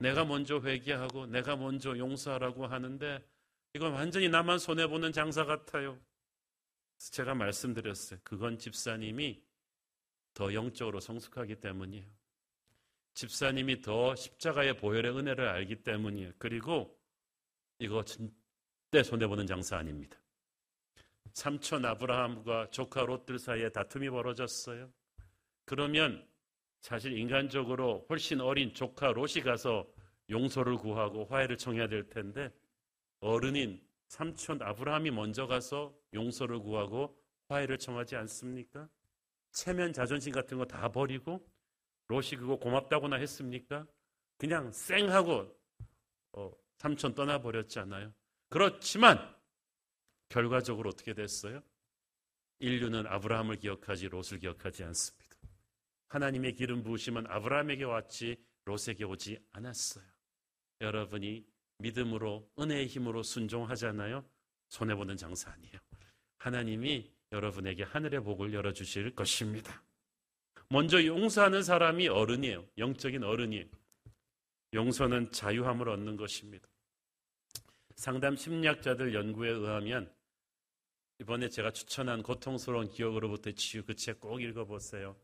[0.03, 3.25] 내가 먼저 회개하고 내가 먼저 용서하라고 하는데
[3.73, 5.97] 이건 완전히 나만 손해보는 장사 같아요.
[6.97, 8.19] 제가 말씀드렸어요.
[8.21, 9.41] 그건 집사님이
[10.33, 12.05] 더 영적으로 성숙하기 때문이에요.
[13.13, 16.33] 집사님이 더 십자가의 보혈의 은혜를 알기 때문이에요.
[16.37, 16.99] 그리고
[17.79, 20.19] 이거 절대 손해보는 장사 아닙니다.
[21.31, 24.91] 삼촌 아브라함과 조카 롯들 사이에 다툼이 벌어졌어요.
[25.63, 26.27] 그러면
[26.81, 29.92] 사실 인간적으로 훨씬 어린 조카 롯이 가서
[30.29, 32.51] 용서를 구하고 화해를 청해야 될 텐데
[33.19, 38.89] 어른인 삼촌 아브라함이 먼저 가서 용서를 구하고 화해를 청하지 않습니까?
[39.51, 41.45] 체면 자존심 같은 거 다 버리고
[42.07, 43.85] 롯이 그거 고맙다고나 했습니까?
[44.37, 45.55] 그냥 쌩하고
[46.33, 48.13] 어, 삼촌 떠나버렸잖아요.
[48.49, 49.17] 그렇지만
[50.29, 51.61] 결과적으로 어떻게 됐어요?
[52.59, 55.23] 인류는 아브라함을 기억하지 롯을 기억하지 않습니다.
[56.07, 60.05] 하나님의 기름 부으심은 아브라함에게 왔지 롯에게 오지 않았어요.
[60.83, 61.45] 여러분이
[61.79, 64.23] 믿음으로 은혜의 힘으로 순종하잖아요.
[64.69, 65.79] 손해 보는 장사 아니에요.
[66.37, 69.83] 하나님이 여러분에게 하늘의 복을 열어 주실 것입니다.
[70.69, 72.67] 먼저 용서하는 사람이 어른이에요.
[72.77, 73.65] 영적인 어른이에요.
[74.73, 76.67] 용서는 자유함을 얻는 것입니다.
[77.95, 80.11] 상담 심리학자들 연구에 의하면
[81.19, 85.15] 이번에 제가 추천한 고통스러운 기억으로부터 치유 그 책 꼭 읽어보세요.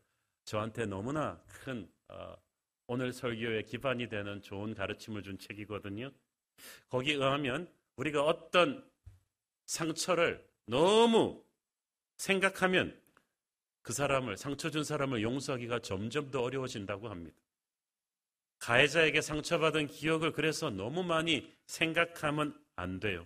[0.44, 2.34] 저한테 너무나 큰 어,
[2.92, 6.10] 오늘 설교의 기반이 되는 좋은 가르침을 준 책이거든요.
[6.88, 8.84] 거기에 의하면 우리가 어떤
[9.66, 11.40] 상처를 너무
[12.16, 13.00] 생각하면
[13.82, 17.36] 그 사람을, 상처 준 사람을 용서하기가 점점 더 어려워진다고 합니다.
[18.58, 23.24] 가해자에게 상처받은 기억을 그래서 너무 많이 생각하면 안 돼요.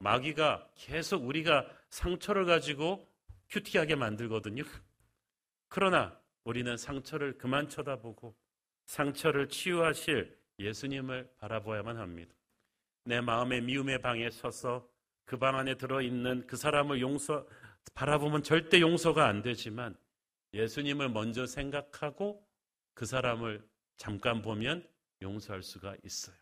[0.00, 3.10] 마귀가 계속 우리가 상처를 가지고
[3.48, 4.62] 큐티하게 만들거든요.
[5.68, 8.36] 그러나 우리는 상처를 그만 쳐다보고
[8.86, 12.34] 상처를 치유하실 예수님을 바라보아야만 합니다.
[13.04, 14.88] 내 마음의 미움의 방에 서서
[15.26, 17.46] 그 방 안에 들어있는 그 사람을 용서,
[17.94, 19.96] 바라보면 절대 용서가 안 되지만
[20.54, 22.46] 예수님을 먼저 생각하고
[22.94, 24.88] 그 사람을 잠깐 보면
[25.20, 26.36] 용서할 수가 있어요.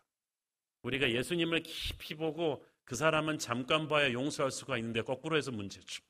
[0.83, 6.03] 우리가 예수님을 깊이 보고 그 사람은 잠깐 봐야 용서할 수가 있는데 거꾸로 해서 문제죠.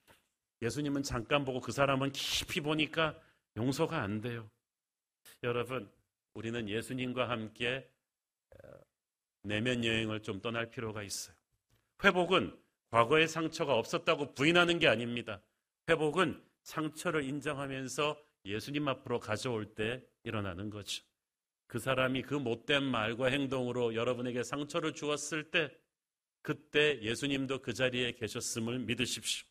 [0.62, 3.16] 예수님은 잠깐 보고 그 사람은 깊이 보니까
[3.56, 4.50] 용서가 안 돼요.
[5.44, 5.90] 여러분,
[6.34, 7.88] 우리는 예수님과 함께
[8.50, 8.68] 어,
[9.42, 11.34] 내면 여행을 좀 떠날 필요가 있어요.
[12.02, 12.56] 회복은
[12.90, 15.40] 과거의 상처가 없었다고 부인하는 게 아닙니다.
[15.88, 21.02] 회복은 상처를 인정하면서 예수님 앞으로 가져올 때 일어나는 거죠.
[21.66, 25.70] 그 사람이 그 못된 말과 행동으로 여러분에게 상처를 주었을 때
[26.42, 29.46] 그때 예수님도 그 자리에 계셨음을 믿으십시오.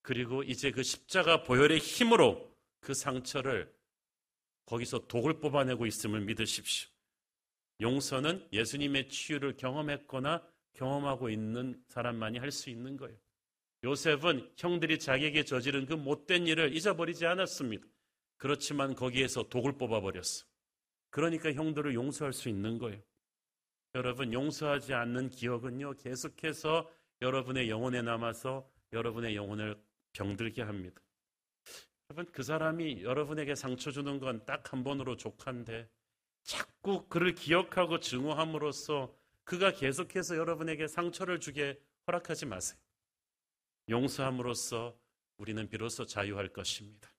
[0.00, 3.72] 그리고 이제 그 십자가 보혈의 힘으로 그 상처를
[4.66, 6.88] 거기서 독을 뽑아내고 있음을 믿으십시오.
[7.80, 10.42] 용서는 예수님의 치유를 경험했거나
[10.74, 13.16] 경험하고 있는 사람만이 할 수 있는 거예요.
[13.84, 17.86] 요셉은 형들이 자기에게 저지른 그 못된 일을 잊어버리지 않았습니다.
[18.36, 20.46] 그렇지만 거기에서 독을 뽑아버렸어.
[21.10, 23.00] 그러니까 형들을 용서할 수 있는 거예요.
[23.94, 29.80] 여러분, 용서하지 않는 기억은요, 계속해서 여러분의 영혼에 남아서 여러분의 영혼을
[30.14, 31.00] 병들게 합니다.
[32.14, 35.88] 여러분, 그 사람이 여러분에게 상처 주는 건 딱 한 번으로 족한데,
[36.44, 42.78] 자꾸 그를 기억하고 증오함으로써 그가 계속해서 여러분에게 상처를 주게 허락하지 마세요.
[43.88, 44.96] 용서함으로써
[45.38, 47.12] 우리는 비로소 자유할 것입니다.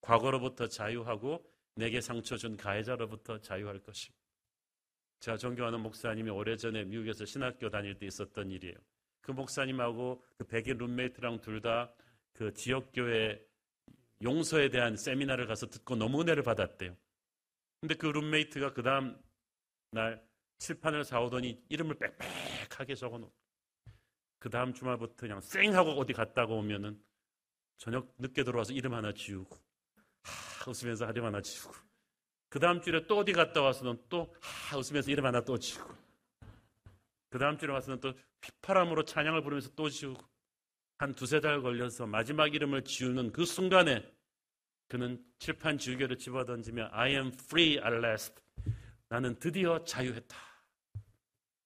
[0.00, 4.24] 과거로부터 자유하고 내게 상처 준 가해자로부터 자유할 것입니다.
[5.20, 8.76] 제가 존경하는 목사님이 오래전에 미국에서 신학교 다닐 때 있었던 일이에요.
[9.20, 11.92] 그 목사님하고 그 백인 룸메이트랑 둘 다
[12.32, 13.40] 그 지역교회
[14.22, 16.96] 용서에 대한 세미나를 가서 듣고 너무 은혜를 받았대요.
[17.80, 19.20] 근데 그 룸메이트가 그 다음
[19.90, 20.26] 날
[20.58, 23.34] 칠판을 사오더니 이름을 빽빽하게 적어 놓고
[24.38, 27.02] 그 다음 주말부터 그냥 쌩 하고 어디 갔다가 오면은
[27.76, 29.56] 저녁 늦게 들어와서 이름 하나 지우고
[30.22, 31.74] 하, 웃으면서 이름 하나 지우고
[32.48, 35.94] 그 다음 주에 또 어디 갔다 와서는 또 하, 웃으면서 이름 하나 또 지우고
[37.28, 40.22] 그 다음 주에 와서는 또 휘파람으로 찬양을 부르면서 또 지우고
[40.98, 44.08] 한 두세 달 걸려서 마지막 이름을 지우는 그 순간에
[44.88, 48.40] 그는 칠판 지우개를 집어던지며 I am free at last.
[49.08, 50.36] 나는 드디어 자유했다.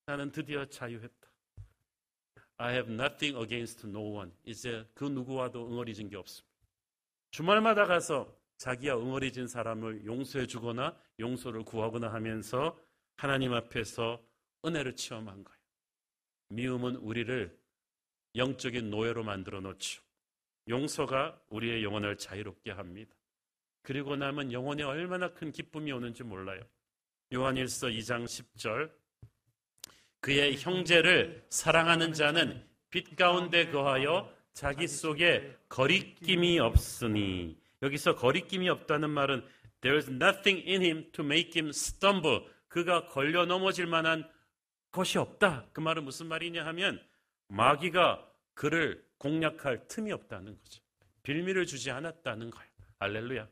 [0.06, 1.28] 나는 드디어 자유했다.
[2.56, 4.32] I have nothing against no one.
[4.44, 6.48] 이제 그 누구와도 응어리진 게 없습니다.
[7.30, 12.78] 주말마다 가서 자기와 응어리진 사람을 용서해 주거나 용서를 구하거나 하면서
[13.16, 14.24] 하나님 앞에서
[14.64, 15.58] 은혜를 체험한 거예요.
[16.48, 17.57] 미움은 우리를
[18.38, 20.02] 영적인 노예로 만들어 놓죠.
[20.68, 23.14] 용서가 우리의 영혼을 자유롭게 합니다.
[23.82, 26.62] 그리고 나면 영혼에 얼마나 큰 기쁨이 오는지 몰라요.
[27.32, 28.90] 요한일서 2장 10절
[30.20, 39.46] 그의 형제를 사랑하는 자는 빛 가운데 거하여 자기 속에 거리낌이 없으니 여기서 거리낌이 없다는 말은
[39.80, 44.28] there's nothing in him to make him stumble 그가 걸려 넘어질 만한
[44.90, 45.66] 것이 없다.
[45.72, 47.00] 그 말은 무슨 말이냐 하면
[47.48, 48.27] 마귀가
[48.58, 50.82] 그를 공략할 틈이 없다는 거죠.
[51.22, 52.70] 빌미를 주지 않았다는 거예요.
[52.98, 53.48] 알렐루야.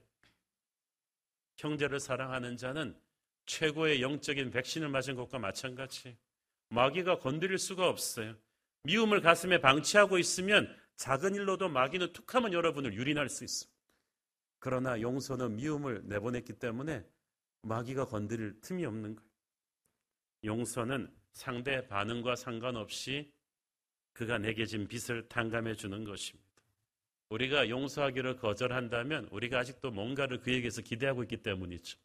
[1.59, 3.01] 형제를 사랑하는 자는
[3.47, 6.19] 최고의 영적인 백신을 맞은 것과 마찬가지.
[6.71, 8.35] 마귀가 건드릴 수가 없어요.
[8.83, 13.79] 미움을 가슴에 방치하고 있으면 작은 일로도 마귀는 툭하면 여러분을 유린할 수 있습니다.
[14.59, 17.07] 그러나 용서는 미움을 내보냈기 때문에
[17.63, 19.31] 마귀가 건드릴 틈이 없는 거예요.
[20.43, 23.36] 용서는 상대 반응과 상관없이
[24.17, 26.47] 그가 내게 진 빚을 탕감해 주는 것입니다.
[27.29, 31.99] 우리가 용서하기를 거절한다면 우리가 아직도 뭔가를 그에게서 기대하고 있기 때문이죠.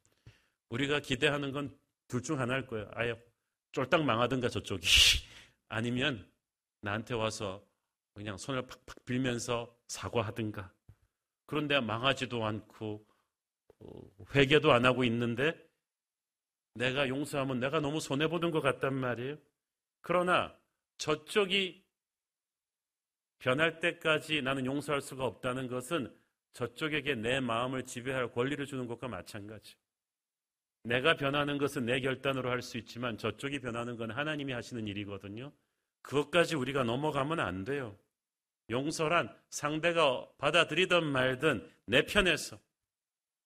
[0.70, 2.92] 우리가 기대하는 건 둘 중 하나일 거예요.
[2.94, 3.16] 아예
[3.72, 4.82] 쫄딱 망하든가 저쪽이
[5.70, 6.30] 아니면
[6.82, 7.66] 나한테 와서
[8.14, 10.70] 그냥 손을 팍팍 빌면서 사과하든가
[11.46, 13.08] 그런데 망하지도 않고
[13.80, 14.02] 어,
[14.36, 15.56] 회개도 안 하고 있는데
[16.74, 19.38] 내가 용서하면 내가 너무 손해보는 것 같단 말이에요.
[20.02, 20.54] 그러나
[20.98, 21.81] 저쪽이
[23.42, 26.16] 변할 때까지 나는 용서할 수가 없다는 것은
[26.54, 29.76] 저쪽에게 내 마음을 지배할 권리를 주는 것과 마찬가지.
[30.84, 35.52] 내가 변하는 것은 내 결단으로 할 수 있지만 저쪽이 변하는 건 하나님이 하시는 일이거든요.
[36.04, 37.98] 그것까지 우리가 넘어가면 안 돼요.
[38.70, 42.60] 용서란 상대가 받아들이든 말든 내 편에서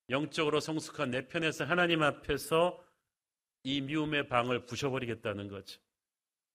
[0.09, 2.83] 영적으로 성숙한 내 편에서 하나님 앞에서
[3.63, 5.79] 이 미움의 방을 부셔버리겠다는 거죠.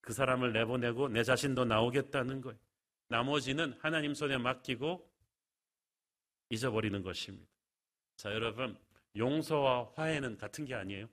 [0.02, 2.69] 그 사람을 내보내고 내 자신도 나오겠다는 거예요.
[3.10, 5.04] 나머지는 하나님 손에 맡기고
[6.48, 7.50] 잊어버리는 것입니다.
[8.16, 8.78] 자, 여러분,
[9.16, 11.08] 용서와 화해는 같은 게 아니에요.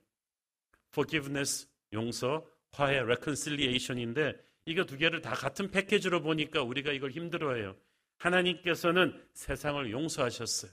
[0.92, 4.34] forgiveness, 용서, 화해, reconciliation인데
[4.66, 7.76] 이거 두 개를 다 같은 패키지로 보니까 우리가 이걸 힘들어해요.
[8.18, 10.70] 하나님께서는 세상을 용서하셨어요.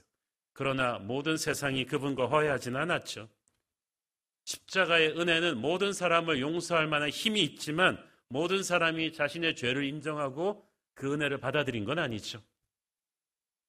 [0.52, 3.28] 그러나 모든 세상이 그분과 화해하지는 않았죠.
[4.44, 10.65] 십자가의 은혜는 모든 사람을 용서할 만한 힘이 있지만 모든 사람이 자신의 죄를 인정하고
[10.96, 12.42] 그 은혜를 받아들인 건 아니죠.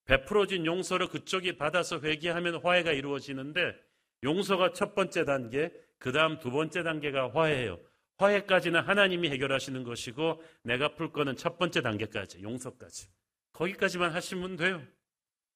[0.06, 3.76] 베풀어진 용서를 그쪽이 받아서 회개하면 화해가 이루어지는데
[4.24, 7.80] 용서가 첫 번째 단계, 그 다음 두 번째 단계가 화해예요.
[8.18, 13.10] 화해까지는 하나님이 해결하시는 것이고 내가 풀 거는 첫 번째 단계까지, 용서까지.
[13.54, 14.82] 거기까지만 하시면 돼요.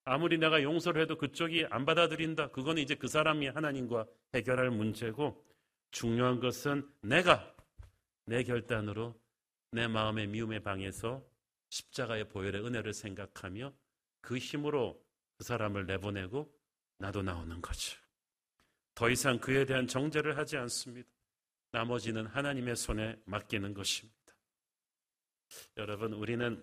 [0.03, 2.49] 아무리 내가 용서를 해도 그쪽이 안 받아들인다.
[2.49, 4.05] 그거는 이제 그 사람이 하나님과
[4.36, 5.43] 해결할 문제고
[5.91, 7.55] 중요한 것은 내가
[8.25, 9.15] 내 결단으로
[9.71, 11.23] 내 마음의 미움의 방에서
[11.71, 13.73] 십자가의 보혈의 은혜를 생각하며
[14.19, 15.03] 그 힘으로
[15.38, 16.53] 그 사람을 내보내고
[16.97, 17.97] 나도 나오는 거죠.
[18.93, 21.10] 더 이상 그에 대한 정죄를 하지 않습니다.
[21.71, 24.17] 나머지는 하나님의 손에 맡기는 것입니다.
[25.77, 26.62] 여러분, 우리는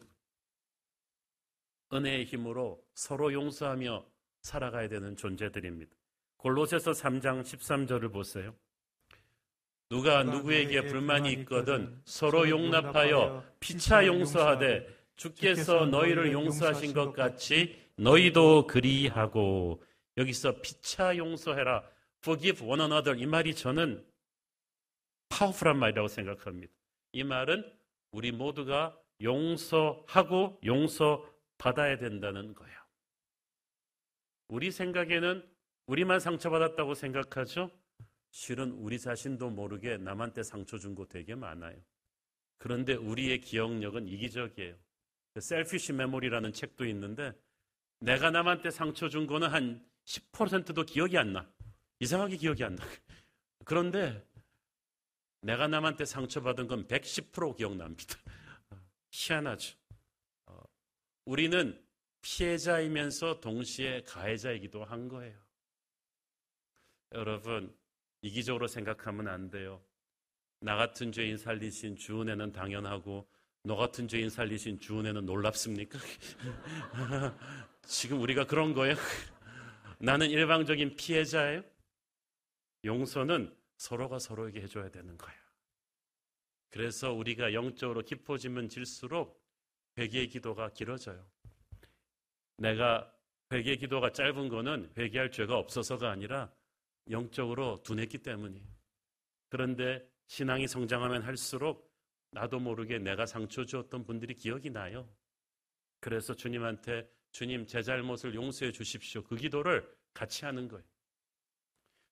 [1.92, 4.06] 은혜의 힘으로 서로 용서하며
[4.42, 5.96] 살아가야 되는 존재들입니다.
[6.36, 8.54] 골로새서 3장 13절을 보세요.
[9.88, 19.82] 누가 누구에게 불만이 있거든 서로 용납하여 피차 용서하되 주께서 너희를 용서하신 것 같이 너희도 그리하고
[20.16, 21.84] 여기서 피차 용서해라.
[22.22, 24.04] forgive one another 이 말이 저는
[25.28, 26.72] 파워풀한 말이라고 생각합니다.
[27.12, 27.70] 이 말은
[28.12, 32.78] 우리 모두가 용서하고 용서받아야 된다는 거예요.
[34.48, 35.46] 우리 생각에는
[35.86, 37.70] 우리만 상처받았다고 생각하죠?
[38.30, 41.76] 실은 우리 자신도 모르게 남한테 상처 준 거 되게 많아요.
[42.58, 44.74] 그런데 우리의 기억력은 이기적이에요.
[45.40, 47.32] 셀피쉬 메모리라는 책도 있는데
[48.00, 51.50] 내가 남한테 상처 준 거는 한 10%도 기억이 안 나.
[52.00, 52.84] 이상하게 기억이 안 나.
[53.64, 54.24] 그런데
[55.42, 58.16] 내가 남한테 상처받은 건 110% 기억납니다.
[59.10, 59.76] 희한하죠.
[60.46, 60.60] 어,
[61.24, 61.80] 우리는
[62.20, 65.38] 피해자이면서 동시에 가해자이기도 한 거예요.
[67.12, 67.74] 여러분,
[68.22, 69.82] 이기적으로 생각하면 안 돼요.
[70.60, 73.28] 나 같은 죄인 살리신 주 은혜는 당연하고
[73.68, 75.98] 너 같은 죄인 살리신 주 은혜는 놀랍습니까?
[77.84, 78.94] 지금 우리가 그런 거예요?
[80.00, 81.62] 나는 일방적인 피해자예요?
[82.86, 85.38] 용서는 서로가 서로에게 해줘야 되는 거예요.
[86.70, 89.38] 그래서 우리가 영적으로 깊어지면 질수록
[89.98, 91.22] 회개의 기도가 길어져요.
[92.56, 93.12] 내가
[93.52, 96.50] 회개 기도가 짧은 거는 회개할 죄가 없어서가 아니라
[97.10, 98.66] 영적으로 둔했기 때문이에요.
[99.50, 101.87] 그런데 신앙이 성장하면 할수록
[102.30, 105.08] 나도 모르게 내가 상처 주었던 분들이 기억이 나요.
[106.00, 109.22] 그래서 주님한테 주님 제 잘못을 용서해 주십시오.
[109.22, 110.84] 그 기도를 같이 하는 거예요.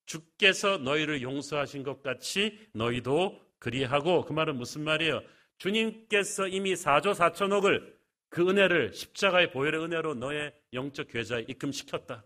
[0.05, 5.23] 주께서 너희를 용서하신 것 같이 너희도 그리하고 그 말은 무슨 말이에요?
[5.59, 7.97] 주님께서 이미 4조 4천억을
[8.29, 12.25] 그 은혜를 십자가의 보혈의 은혜로 너의 영적 계좌에 입금시켰다.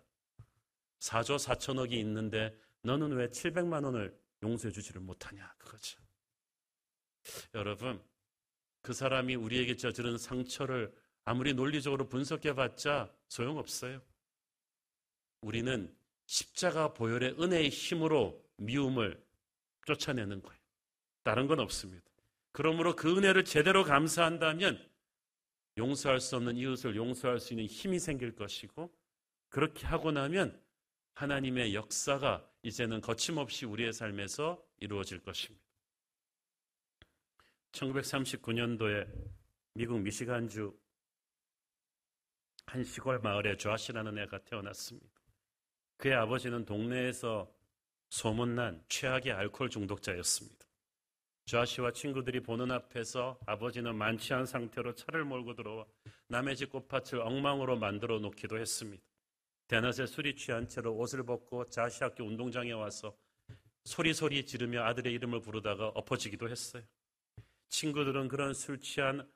[0.98, 6.00] 4조 4천억이 있는데 너는 왜 700만 원을 용서해 주지를 못하냐 그거죠.
[7.54, 8.02] 여러분
[8.82, 10.92] 그 사람이 우리에게 저지른 상처를
[11.24, 14.00] 아무리 논리적으로 분석해봤자 소용없어요.
[15.42, 15.94] 우리는
[16.26, 19.22] 십자가 보혈의 은혜의 힘으로 미움을
[19.86, 20.60] 쫓아내는 거예요.
[21.22, 22.04] 다른 건 없습니다.
[22.52, 24.88] 그러므로 그 은혜를 제대로 감사한다면
[25.78, 28.92] 용서할 수 없는 이웃을 용서할 수 있는 힘이 생길 것이고
[29.48, 30.60] 그렇게 하고 나면
[31.14, 35.69] 하나님의 역사가 이제는 거침없이 우리의 삶에서 이루어질 것입니다.
[37.72, 39.06] 1939년도에
[39.74, 40.76] 미국 미시간주
[42.66, 45.08] 한 시골 마을에 조아시라는 애가 태어났습니다.
[45.96, 47.52] 그의 아버지는 동네에서
[48.10, 50.66] 소문난 최악의 알코올 중독자였습니다.
[51.46, 55.84] 조아시와 친구들이 보는 앞에서 아버지는 만취한 상태로 차를 몰고 들어와
[56.28, 59.02] 남의 집 꽃밭을 엉망으로 만들어 놓기도 했습니다.
[59.66, 63.16] 대낮에 술이 취한 채로 옷을 벗고 자시 학교 운동장에 와서
[63.84, 66.82] 소리소리 지르며 아들의 이름을 부르다가 엎어지기도 했어요.
[67.70, 69.26] 친구들은 그런 술 취한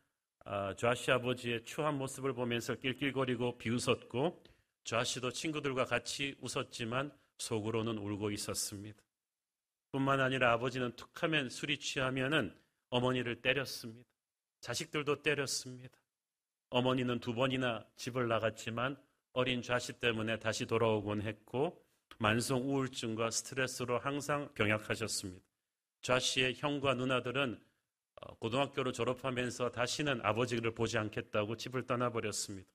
[0.45, 0.74] 아,
[1.09, 4.45] 아버지의 추한 모습을 보면서 낄낄거리고 비웃었고
[4.85, 9.03] 좌시도 친구들과 같이 웃었지만 속으로는 울고 있었습니다.
[9.91, 12.55] 뿐만 아니라 아버지는 툭하면 술이 취하면은
[12.91, 14.09] 어머니를 때렸습니다.
[14.61, 15.99] 자식들도 때렸습니다.
[16.70, 18.97] 어머니는 두 번이나 집을 나갔지만
[19.32, 21.82] 어린 좌씨 때문에 다시 돌아오곤 했고
[22.18, 25.45] 만성 우울증과 스트레스로 항상 병약하셨습니다.
[26.03, 27.73] 좌씨의 형과 누나들은 어,
[28.40, 32.68] 고등학교를 졸업하면서 다시는 아버지를 보지 않겠다고 집을 떠나버렸습니다.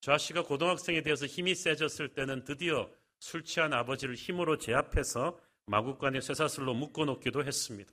[0.00, 6.74] 좌 씨가 고등학생이 되어서 힘이 세졌을 때는 드디어 술 취한 아버지를 힘으로 제압해서 마구간에 쇠사슬로
[6.74, 7.92] 묶어놓기도 했습니다.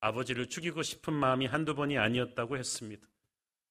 [0.00, 3.06] 아버지를 죽이고 싶은 마음이 한두 번이 아니었다고 했습니다.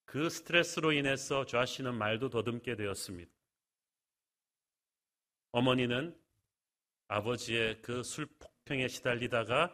[0.06, 3.32] 그 스트레스로 인해서 좌 씨는 말도 더듬게 되었습니다.
[5.52, 6.16] 어머니는
[7.08, 9.74] 아버지의 그 술 폭행에 시달리다가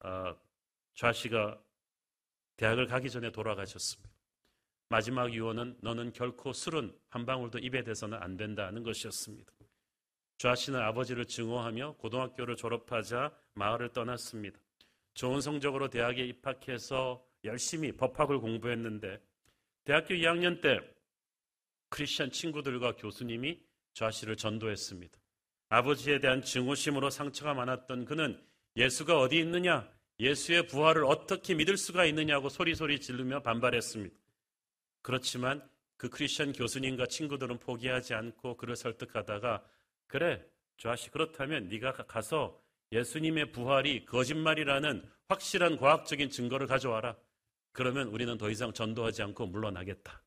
[0.00, 0.36] 어,
[0.94, 1.60] 좌씨가
[2.56, 4.14] 대학을 가기 전에 돌아가셨습니다.
[4.88, 9.52] 마지막 유언은 너는 결코 술은 한 방울도 입에 대서는 안 된다는 것이었습니다.
[10.38, 14.58] 좌 씨는 아버지를 증오하며 고등학교를 졸업하자 마을을 떠났습니다.
[15.14, 19.20] 좋은 성적으로 대학에 입학해서 열심히 법학을 공부했는데
[19.84, 20.80] 대학교 2학년 때
[21.88, 23.60] 크리스천 친구들과 교수님이
[23.92, 25.18] 좌 씨를 전도했습니다.
[25.68, 28.40] 아버지에 대한 증오심으로 상처가 많았던 그는
[28.76, 29.88] 예수가 어디 있느냐?
[30.20, 34.14] 예수의 부활을 어떻게 믿을 수가 있느냐고 소리소리 지르며 반발했습니다.
[35.02, 39.64] 그렇지만 그 크리스천 교수님과 친구들은 포기하지 않고 그를 설득하다가
[40.06, 40.44] 그래
[40.76, 42.60] 좌씨 그렇다면 네가 가서
[42.92, 47.16] 예수님의 부활이 거짓말이라는 확실한 과학적인 증거를 가져와라.
[47.72, 50.22] 그러면 우리는 더 이상 전도하지 않고 물러나겠다.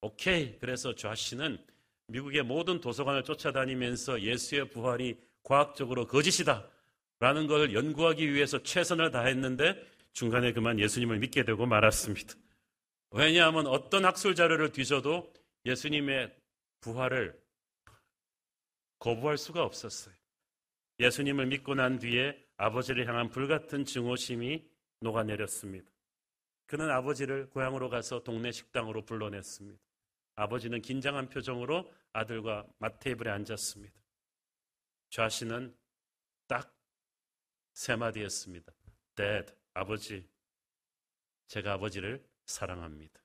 [0.00, 0.58] 오케이.
[0.58, 1.58] 그래서 좌씨는
[2.06, 6.68] 미국의 모든 도서관을 쫓아다니면서 예수의 부활이 과학적으로 거짓이다.
[7.20, 12.34] 라는 걸 연구하기 위해서 최선을 다했는데 중간에 그만 예수님을 믿게 되고 말았습니다.
[13.10, 15.32] 왜냐하면 어떤 학술 자료를 뒤져도
[15.64, 16.34] 예수님의
[16.80, 17.40] 부활을
[18.98, 20.14] 거부할 수가 없었어요.
[21.00, 24.68] 예수님을 믿고 난 뒤에 아버지를 향한 불같은 증오심이
[25.00, 25.88] 녹아내렸습니다.
[26.66, 29.80] 그는 아버지를 고향으로 가서 동네 식당으로 불러냈습니다.
[30.34, 33.94] 아버지는 긴장한 표정으로 아들과 맛테이블에 앉았습니다.
[35.10, 35.74] 좌씨는
[36.46, 36.77] 딱
[37.78, 38.72] 세 마디 했습니다.
[39.14, 40.28] Dad, 아버지,
[41.46, 43.20] 제가 아버지를 사랑합니다.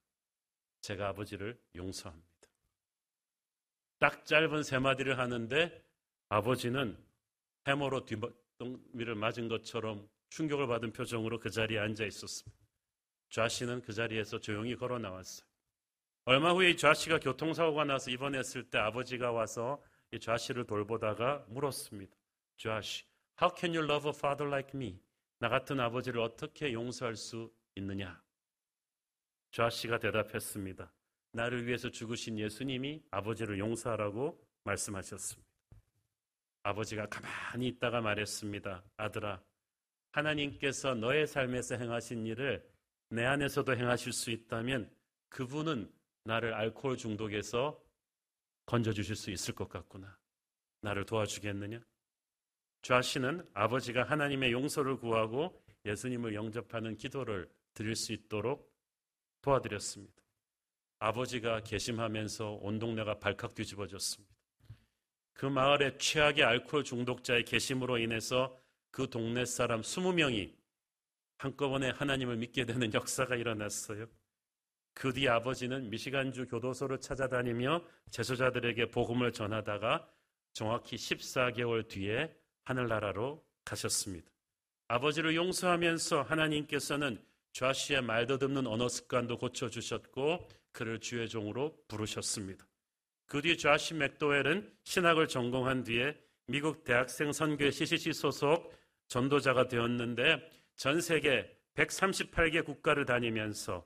[0.81, 2.47] 제가 아버지를 용서합니다.
[3.97, 5.83] 딱 짧은 세 마디를 하는데
[6.29, 6.95] 아버지는
[7.65, 12.63] 해머로 뒷동미를 맞은 것처럼 충격을 받은 표정으로 그 자리에 앉아 있었습니다.
[13.31, 15.47] 좌씨는 그 자리에서 조용히 걸어 나왔어요.
[16.25, 22.15] 얼마 후에 이 좌씨가 교통사고가 나서 입원했을 때 아버지가 와서 이 좌씨를 돌보다가 물었습니다.
[22.57, 23.03] 좌씨,
[23.41, 24.99] how can you love a father like me?
[25.39, 28.21] 나 같은 아버지를 어떻게 용서할 수 있느냐?
[29.51, 30.91] 좌씨가 대답했습니다.
[31.33, 35.47] 나를 위해서 죽으신 예수님이 아버지를 용서하라고 말씀하셨습니다.
[36.63, 38.83] 아버지가 가만히 있다가 말했습니다.
[38.97, 39.43] 아들아,
[40.13, 42.65] 하나님께서 너의 삶에서 행하신 일을
[43.09, 44.89] 내 안에서도 행하실 수 있다면
[45.29, 45.91] 그분은
[46.23, 47.83] 나를 알코올 중독에서
[48.65, 50.17] 건져주실 수 있을 것 같구나.
[50.81, 51.81] 나를 도와주겠느냐?
[52.83, 58.71] 좌씨는 아버지가 하나님의 용서를 구하고 예수님을 영접하는 기도를 드릴 수 있도록
[59.41, 60.21] 도와드렸습니다.
[60.99, 64.33] 아버지가 개심하면서 온 동네가 발칵 뒤집어졌습니다.
[65.33, 68.57] 그 마을의 최악의 알코올 중독자의 개심으로 인해서
[68.91, 70.53] 그 동네 사람 20명이
[71.37, 74.07] 한꺼번에 하나님을 믿게 되는 역사가 일어났어요.
[74.93, 80.07] 그 뒤 아버지는 미시간주 교도소를 찾아다니며 제소자들에게 복음을 전하다가
[80.53, 84.29] 정확히 14개월 뒤에 하늘나라로 가셨습니다.
[84.87, 92.65] 아버지를 용서하면서 하나님께서는 좌씨의 말도 듣는 언어 습관도 고쳐주셨고 그를 주의 종으로 부르셨습니다.
[93.27, 96.15] 그 뒤 좌시 맥도웰은 신학을 전공한 뒤에
[96.47, 98.71] 미국 대학생 선교회 CCC 소속
[99.07, 100.37] 전도자가 되었는데
[100.75, 103.85] 전 세계 138개 국가를 다니면서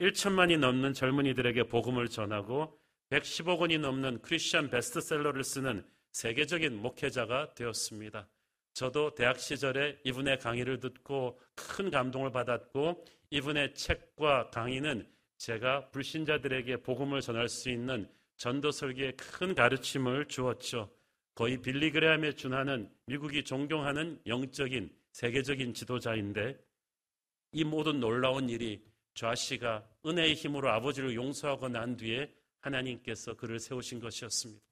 [0.00, 2.78] 1천만이 넘는 젊은이들에게 복음을 전하고
[3.10, 8.28] 110억 원이 넘는 크리스천 베스트셀러를 쓰는 세계적인 목회자가 되었습니다.
[8.74, 15.06] 저도 대학 시절에 이분의 강의를 듣고 큰 감동을 받았고 이분의 책과 강의는
[15.36, 20.90] 제가 불신자들에게 복음을 전할 수 있는 전도 설계에 큰 가르침을 주었죠.
[21.34, 26.58] 거의 빌리 그레함에 준하는 미국이 존경하는 영적인 세계적인 지도자인데
[27.52, 28.84] 이 모든 놀라운 일이
[29.14, 34.62] 좌씨가 은혜의 힘으로 아버지를 용서하고 난 뒤에 하나님께서 그를 세우신 것이었습니다.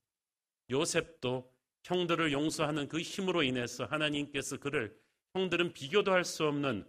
[0.71, 1.51] 요셉도
[1.85, 4.97] 형들을 용서하는 그 힘으로 인해서 하나님께서 그를
[5.35, 6.85] 형들은 비교도 할 수 없는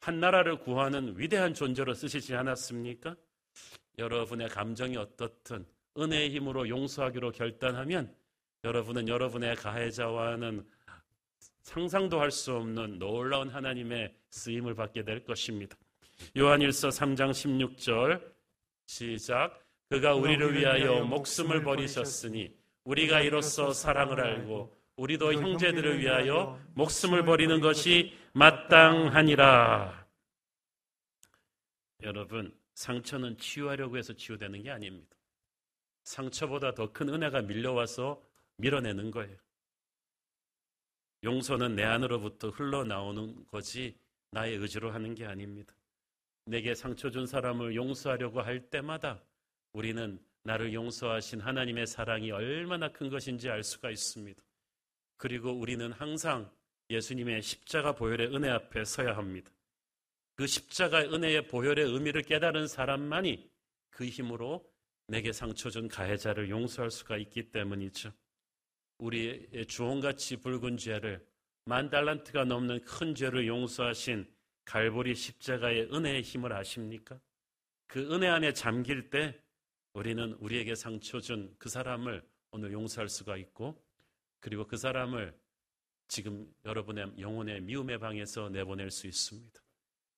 [0.00, 3.16] 한 나라를 구하는 위대한 존재로 쓰시지 않았습니까?
[3.98, 5.64] 여러분의 감정이 어떻든
[5.96, 8.14] 은혜의 힘으로 용서하기로 결단하면
[8.64, 10.66] 여러분은 여러분의 가해자와는
[11.62, 15.76] 상상도 할 수 없는 놀라운 하나님의 쓰임을 받게 될 것입니다.
[16.36, 18.22] 요한일서 3장 16절
[18.86, 22.55] 시작 그가 우리를 위하여 목숨을 버리셨으니
[22.86, 30.06] 우리가 이로써 사랑을 알고 우리도 형제들을 위하여 목숨을 버리는 것이 마땅하니라.
[32.02, 35.16] 여러분, 상처는 치유하려고 해서 치유되는 게 아닙니다.
[36.04, 38.22] 상처보다 더 큰 은혜가 밀려와서
[38.58, 39.36] 밀어내는 거예요.
[41.24, 43.98] 용서는 내 안으로부터 흘러나오는 거지
[44.30, 45.74] 나의 의지로 하는 게 아닙니다.
[46.44, 49.20] 내게 상처 준 사람을 용서하려고 할 때마다
[49.72, 54.40] 우리는 나를 용서하신 하나님의 사랑이 얼마나 큰 것인지 알 수가 있습니다.
[55.16, 56.50] 그리고 우리는 항상
[56.88, 59.50] 예수님의 십자가 보혈의 은혜 앞에 서야 합니다.
[60.36, 63.50] 그 십자가의 은혜의 보혈의 의미를 깨달은 사람만이
[63.90, 64.64] 그 힘으로
[65.08, 68.12] 내게 상처 준 가해자를 용서할 수가 있기 때문이죠.
[68.98, 71.26] 우리의 주홍같이 붉은 죄를
[71.64, 74.26] 만 달란트가 넘는 큰 죄를 용서하신
[74.64, 77.18] 갈보리 십자가의 은혜의 힘을 아십니까?
[77.88, 79.40] 그 은혜 안에 잠길 때
[79.96, 83.82] 우리는 우리에게 상처 준 그 사람을 오늘 용서할 수가 있고
[84.40, 85.34] 그리고 그 사람을
[86.06, 89.58] 지금 여러분의 영혼의 미움의 방에서 내보낼 수 있습니다.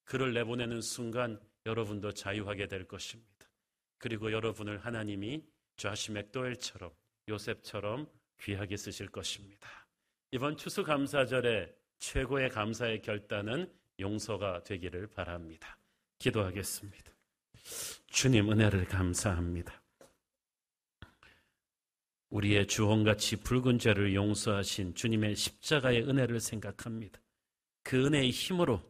[0.05, 3.49] 그를 내보내는 순간 여러분도 자유하게 될 것입니다.
[3.99, 5.45] 그리고 여러분을 하나님이
[5.76, 6.91] 좌시 맥도엘처럼
[7.29, 8.11] 요셉처럼
[8.41, 9.87] 귀하게 쓰실 것입니다.
[10.33, 15.79] 이번 추수감사절에 최고의 감사의 결단은 용서가 되기를 바랍니다.
[16.18, 17.18] 기도하겠습니다.
[18.07, 19.83] 주님 은혜를 감사합니다.
[22.31, 27.21] 우리의 주홍같이 붉은 죄를 용서하신 주님의 십자가의 은혜를 생각합니다.
[27.83, 28.83] 그 은혜의 힘으로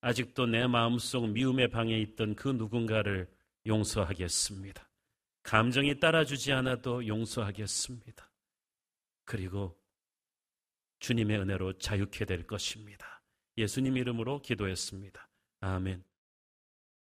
[0.00, 3.26] 아직도 내 마음속 미움의 방에 있던 그 누군가를
[3.66, 4.86] 용서하겠습니다.
[5.42, 8.30] 감정이 따라주지 않아도 용서하겠습니다.
[9.24, 9.78] 그리고
[10.98, 13.22] 주님의 은혜로 자유케 될 것입니다.
[13.56, 15.28] 예수님 이름으로 기도했습니다.
[15.60, 16.04] 아멘.